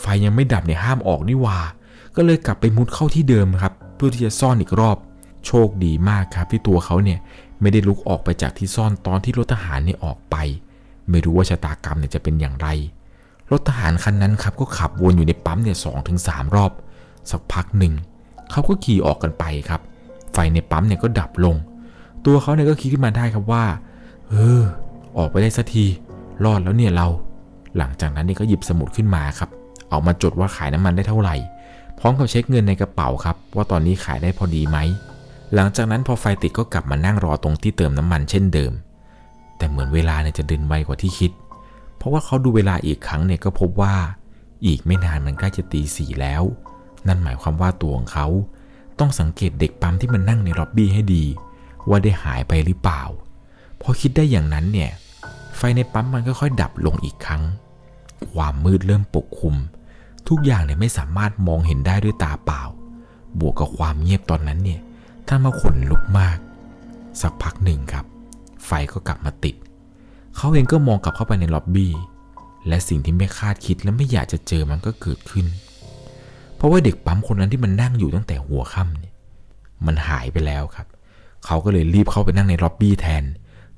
[0.00, 1.58] ไฟยังไม่ดับเนี่ยห้ามออกนี่ว่า
[2.16, 4.96] ก็เลยกลับไปมุดเข้าที่เดิมครับ เพื่อที่จะซ่อนอีกรอบ
[5.46, 7.18] โชคดีมากครับที่ตัวเขาเนี่ย
[7.60, 10.36] ไม่ได้ลุกออกไปจากที่ซ่อนตอนที่รถทหารเนี่ยออกไป
[11.10, 12.68] ไม่รู้ว่าชะตากรรมเนี่ยจะเป็นอย่างไร
[13.50, 16.72] รถทหารคันนั้นครับก็ขับวนอยู่ในปั๊มเนี่ยสองถึงสามรอบ
[17.30, 17.94] สักพักหนึ่ง
[18.50, 19.80] เขาก็ขี่ออกกันไปครับ
[20.32, 21.56] ไฟในปั๊มเนี่ยก็ดับลง
[22.26, 23.64] ตัวเขาเนี่ยก็คิดขึ้นมาได้ครับว่า
[24.28, 24.62] เออ
[25.16, 25.84] ออกไปได้สักที
[26.44, 27.06] รอดแล้วเนี่ยเรา
[27.78, 29.50] หลังจากนั้นนี่ก็หยิบสมุดขึ้นมาครับ
[29.90, 31.36] เอามาจดว่าขายน้ำมันได้เท่าไหร่
[31.98, 34.78] พร้อมกับเช็คเงินในกระเป๋าครับ ว่าตอนนี้ขายได้พอดีไหม
[35.54, 38.72] หลังจากนั้นพอไฟติดก็กลับมานั่งรอตรงที่เติมน้ำมันเช่นเดิม
[39.56, 41.32] แต่เหมือนเวลาเนี่ยจะเดินไวกว่าที่คิด
[41.96, 43.94] เพราะว่าเขาดูเวลาอีกครั้งเนี่ยก็พบว่า
[44.66, 46.42] อีกไม่นานมันใกล้จะตีสี่แล้ว
[47.08, 48.26] นั่นหมายความว่าตัวของเขา
[48.98, 51.24] ต้องสังเกตเด็กปั๊มที่มันนั่งในล็อบบี้ให้ดี
[51.88, 53.02] ว่าได้หายไปหรือเปล่า
[53.80, 54.90] พอคิดได้อย่างนั้นเนี่ย
[55.56, 57.42] ไฟในปั๊มมันก็ค่อยดับลงอีกครั้ง
[58.32, 59.54] ความมืดเริ่มปกคลุม
[60.28, 62.62] ทุกอย่างเนี่ยไม่สามารถมองเห็นได้ด้วยตาเปล่า
[63.40, 64.80] บวกกับความเงียบตอนนั้นเนี่ย
[65.26, 66.38] ท่านมาขนลุกมาก
[67.20, 68.04] สักพักหนึ่งครับ
[68.66, 69.56] ไฟก็กลับมาติด
[70.36, 71.92] เขาเองก็มองกลับเข้าไปในล็อบบี้
[72.68, 75.46] และสิ่งที่ไม่คาดคิดและไม่อยากจะเจอมันก็เกิดขึ้น
[76.56, 79.14] เพราะว่าเด็กปั๊มคนนั้นที่มันนั่งอยู่ตั้งแต่หัวค่ำเนี่ย
[79.86, 80.86] มันหายไปแล้วครับ
[81.46, 83.24] เขาก็เลยรีบเข้าไปนั่งในล็อบบี้แทน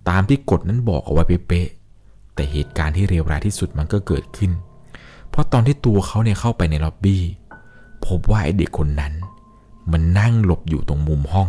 [0.08, 4.52] ตามที่กฎนั้นบอกเอาไว้เป๊ะๆแต่เหตุการณ์ที่เลวร้ายที่สุดมันก็เกิดขึ้น
[5.30, 7.22] เพราะตอนที่ตัวเขาเนี่ยเข้าไปในล็อบบี้
[8.06, 9.12] พบว่าไอเด็กคนนั้น
[9.92, 11.48] มันนั่งหลบอยู่ตรงมุมห้อง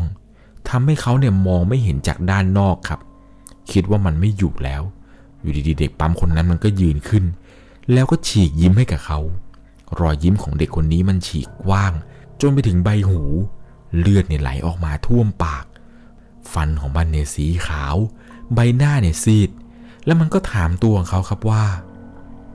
[0.69, 2.99] ทำให้เขาเนี่ยมองไม่เห็นจากด้านนอกครับ
[3.71, 4.81] คิดว่ามันไม่อยู่แล้ว
[5.41, 7.23] อยู่ดีๆเด็กปั๊มคนนั้นมันก็ยืนขึ้น
[7.93, 9.19] แล้วก็ฉีกยิ้มให้กับเขา
[9.99, 11.93] รอยยิ้มของเด็กคนนี้มันฉีกกว้าง
[12.41, 13.21] จนไปถึงใบหู
[13.97, 15.65] เลือดเนี่ยไหลออกมาท่วมปาก
[16.53, 17.95] ฟันของมันเนี่ยสีขาว
[18.53, 19.49] ใบหน้าเนี่ยซีด
[20.05, 21.63] แล้วมันก็ถามตัวของเขาครับว่า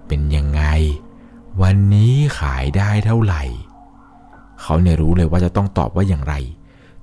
[0.07, 0.63] เป็นยังไง
[1.63, 3.43] วันนี้ขายได้เท่าไหร่
[4.63, 6.35] เขาเนี่ยรู้เลยว่าจะต้องตอบว่าอย่างไร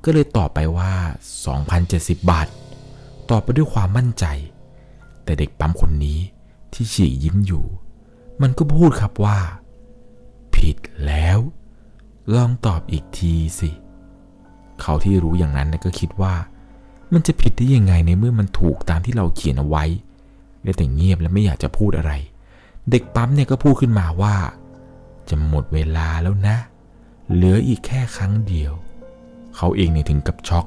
[0.04, 0.92] ก็เลยตอบไปว่า
[1.62, 2.48] 2,070 บาท
[3.30, 4.26] ตอบไปด้วยความมั่นใจ
[5.24, 6.20] แต่เด็กปั๊มคนนี้
[6.74, 7.66] ที่ฉีกยิ้มอยู่
[8.42, 9.38] มันก็พูดครับว่า
[10.56, 11.38] ผิดแล้ว
[12.36, 13.70] ลองตอบอีกทีสิ
[14.82, 16.34] เขาที่รู้อย่างนั้นก็คิดว่า
[17.14, 19.84] มันจะผิดได้ยังไงในเมื่อมันถูกตามที่เราเขียนเอาไว้
[20.64, 22.12] ได้แต่เงียบและไม่อยากจะพูดอะไร
[22.89, 24.36] เด็กปั๊มเนี่ยก็พูดขึ้นมาว่า
[25.30, 26.57] จะหมดเวลาแล้วนะ
[27.34, 28.74] เหลืออีกแค่ครั้งเดียว
[29.55, 30.66] เขาเองเนี่ยถึงกับช็อก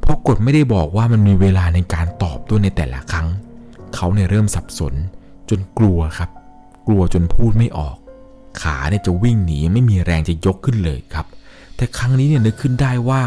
[0.00, 3.28] เพราะกฎไม่ได้บอกว่ามันมีเวลาในการตอบด้วยในแต่ละครั้ง
[3.94, 4.94] เขาเนี่ยเริ่มสับสน
[5.50, 6.30] จนกลัวครับ
[6.86, 7.96] กลัวจนพูดไม่ออก
[8.62, 11.26] ขาเนี่ยจะวิ่งหนีไม่มีแรงจะยกขึ้นเลยครับ
[11.76, 13.22] แต่ครั้งนี้เนี่ยนึกขึ้นได้ว่า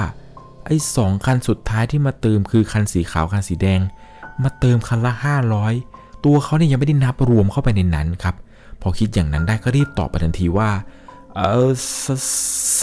[0.65, 3.79] ไอ้สองคันสุดท้ายที่มาเติมคือคันสีขาวคันสีแดง
[4.43, 5.13] มาเติมคันละ
[5.67, 8.35] 500 ตัวเขาเนี่ยยังไม่ได้นับรวมเข้าไปในนั้นครับ
[8.81, 10.69] พอคิดอย่างนั้นได้ก็รีบตอบไปทันทีว่า
[11.35, 11.71] เออ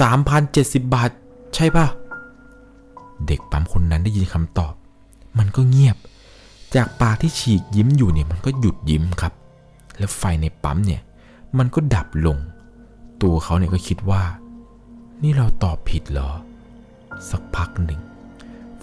[0.00, 1.10] สามพันเจ็ดสิบบาท
[1.54, 1.86] ใช่ป่ะ
[3.26, 4.72] เด็กปั๊มคนนั้นได้ยินคำตอบ
[5.38, 5.96] มันก็เงียบ
[6.74, 9.32] จากปากที่ฉีกยิ้มอยู่เนี่ยมันก็หยุดยิ้มครับ
[9.98, 11.02] แล้วไฟในปั๊มเนี่ย
[11.58, 12.38] มันก็ดับลง
[13.22, 14.22] ตัวเขาเนี่ยก็คิดว่า
[15.22, 16.30] นี่เราตอบผิดเหรอ
[17.30, 18.00] สักพักหนึ่ง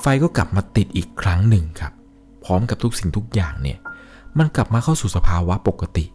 [0.02, 1.94] ไฟก็กลับมาติดอีกครั้งหนึ่งครับ
[2.44, 3.78] พร้อมกับทุกสิ่งทุกอย่างเนี่ย
[4.38, 6.06] มันกลับมาเข้าสู่สภาวะปกติ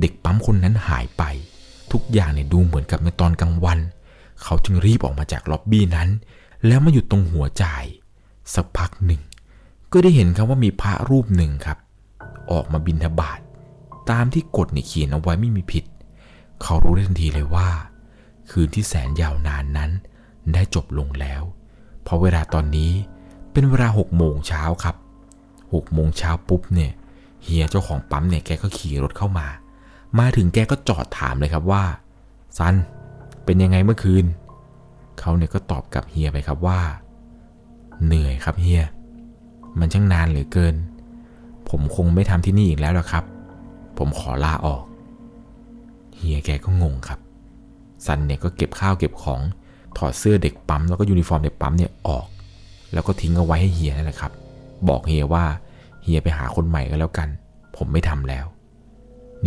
[0.00, 1.22] เด็กปั๊มคนนั้นหายไป
[1.92, 3.78] ทุกอย่างเนี่ยดูเหมือนกับในตอนกลางวัน
[4.42, 6.08] เขาจึงรีบออกมาจากล็อบบี้นั้น
[6.66, 7.84] แล้วมาหยุดตรงหัวจ่าย
[8.54, 9.20] สักพักหนึ่ง
[9.92, 11.78] ก็ได้เห็นครับว่ามีพระรูปหนึ่งครับ
[12.52, 13.40] ออกมาบินทบาท
[14.10, 15.84] ตามที่กฎเนี่ยเขียนเอาไว้ไม่มีผิด
[16.62, 17.68] เขารู้ได้ทันทีเลยว่า
[18.50, 19.90] คืนที่แสนยาวนานนั้น
[20.52, 21.42] ได้จบลงแล้ว
[22.02, 22.92] เพราะเวลาตอนนี้
[23.52, 24.96] เป็นเวลาหกโมงเช้าครับ
[25.74, 26.92] หกโมงเช้าปุ๊บเนี่ย
[27.44, 29.46] เฮียเจ้าของปั๊มเนี่ยแกก็ขี่รถเข้ามา
[30.18, 31.84] มาถึงแกก็จอดถามเลยครับว่า
[32.58, 32.74] ซัน
[33.44, 34.24] เป็นยังไงเมื่อคืน
[35.18, 36.80] เขาเนี่ยก็ตอบกับเฮียไปครับว่า
[38.04, 38.82] เหนื่อยครับเฮีย
[39.78, 40.74] มันช่างนานเหลือเกิน
[41.68, 43.24] ผมคงไม่ทำที่นี่อีกแล้วละครับ
[43.98, 44.84] ผมขอลาออก
[46.16, 47.20] เฮียแกก็งงครับ
[48.06, 49.40] ซันเนี่ยก็เก็บข้าวเก็บของ
[49.98, 52.26] ถอดเสื้อเด็กปั๊มแล้วก็ยูนิฟอร์มเด็กปั๊มเนี่ยออก
[52.92, 54.32] แล้วก็ทิ้งเอาไว้ให้เฮียนั่นแหละครับ
[54.88, 55.44] บอกเฮียว่า
[56.02, 57.28] เฮียไปหาคนใหม่ก็แล้วกัน
[57.76, 58.46] ผมไม่ทำแล้ว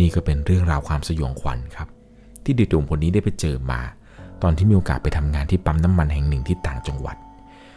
[0.00, 1.88] นี่ก็เป็นเรื่องราวความสยองขวัญครับ
[2.44, 3.80] ที่เด็กหนุ่มคนนี้ได้ไปเจอมา
[4.42, 7.16] ตอนที่มีโอกาสไปทำงานที่ปั๊มน้ำมันแห่งหนึ่งที่ต่างจังหวัด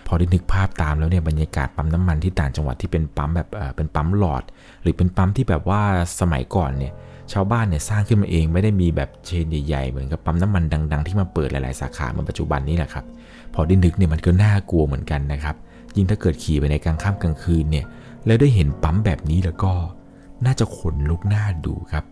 [0.07, 4.43] พอได้นึกภาพตามแล้วเนี่ยบรรยากาศปั๊มน้ำมันที่ต่างจังหวัดที่เป็นปั๊มแบบเออเป็นปั๊มหลอด
[4.81, 5.81] หรือเป็นปั๊มที่แบบว่า
[6.19, 6.93] สมัยก่อนเนี่ย
[7.31, 13.05] ชาวบ้านเนี่ยสร้างขึ้นมาเองไม่ได้มีแบบเชนใหญ่ๆเหมือนกับปั๊มน้ำมันดัง ๆ ที่มาเปิดหลายๆสาขาเหมือนปัจจุบันนี้แหละครับ
[13.53, 15.55] พอได้นึกเนี่ยมันก็น่ากลัวเหมือนกันนะครับ
[15.95, 17.85] ยิ่งถ้าเกิดขี่ไปในกลางค่ำกลางคืนเนี่ย
[18.25, 19.71] แล้วได้เห็นปั๊มแบบนี้แล้วก็
[20.45, 22.03] น่าจะขนลุกหน้าดูครับ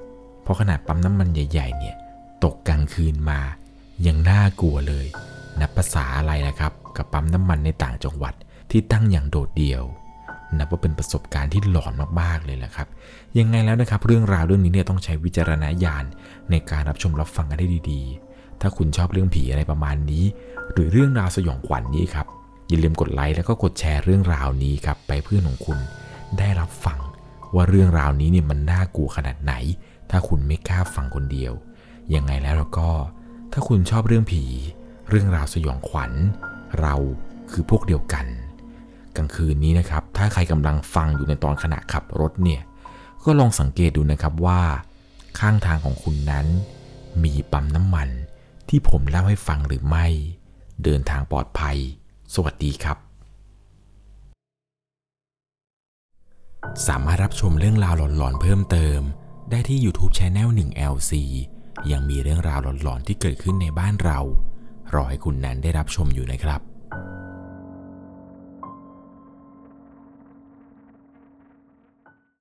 [0.43, 1.95] เพราะขนาดปั๊มน้ำมันใหญ่ ๆ เนี่ย
[2.43, 3.39] ตกกลางคืนมา
[4.07, 5.05] ยังน่ากลัวเลย
[5.59, 8.33] นับภาษาอะไรนะครับ กับปั๊มน้ำมันในต่างจังหวัด
[8.71, 9.83] ที่ตั้งอย่างโดดเดี่ยว
[10.57, 12.87] นับว่าเป็นประสบการณ์ที่หลอนมากๆเลยแหละครับ
[13.37, 16.05] ยังไงแล้วนะครับ เรื่องราวเรื่องนี้เนี่ยต้องใช้วิจารณญาณ
[16.51, 20.25] ในการรับชมรับฟังกันได้ดีๆ ถ้าคุณชอบเรื่องผีอะไรประมาณนี้
[20.73, 22.27] หรือเรื่องราวสยองขวัญนนี้ครับ
[22.67, 25.77] อย่าลืมกดไลค์แล้วก็กดแชร์เรื่องราวนี้ครับไปเพื่อนของคุณ
[26.39, 26.99] ได้รับฟัง
[27.55, 29.53] ว่าเรื่องราวนี้เนี่ยมันน่ากลัวขนาดไหน
[30.09, 31.53] ถ้าคุณไม่กล้าฟังคนเดียว
[32.15, 32.89] ยังไงแล้วก็
[33.53, 34.43] ถ้าคุณชอบเรื่องผี
[35.09, 36.11] เรื่องราวสยองขวัญ
[36.81, 36.95] เรา
[37.51, 38.25] คือพวกเดียวกัน
[39.19, 42.61] ลางคืนนี้นะครับ ถ้าใครกำลังฟังอยู่ในตอนขณะขับรถเนี่ย
[43.25, 44.61] ก็ลองสังเกตดูนะครับว่า
[45.39, 46.45] ข้างทางของคุณนั้น
[47.23, 48.09] มีปั๊มน้ำมัน
[48.69, 50.05] ที่ผมเล่าให้ฟังหรือไม่
[50.83, 51.77] เดินทางปลอดภัย
[52.33, 52.97] สวัสดีครับ
[56.87, 58.99] สามารถรับชมเรื่องราวหลอนๆเพิ่มเติม
[59.51, 61.11] ได้ที่ YouTube c h anel 1 LC
[61.91, 64.19] ยังมีเรื่องราวหลอนๆที่เกิดขึ้นในบ้านเรา
[64.93, 66.61] รอให้คุณนั้นได้รับชมอยู่นะครับ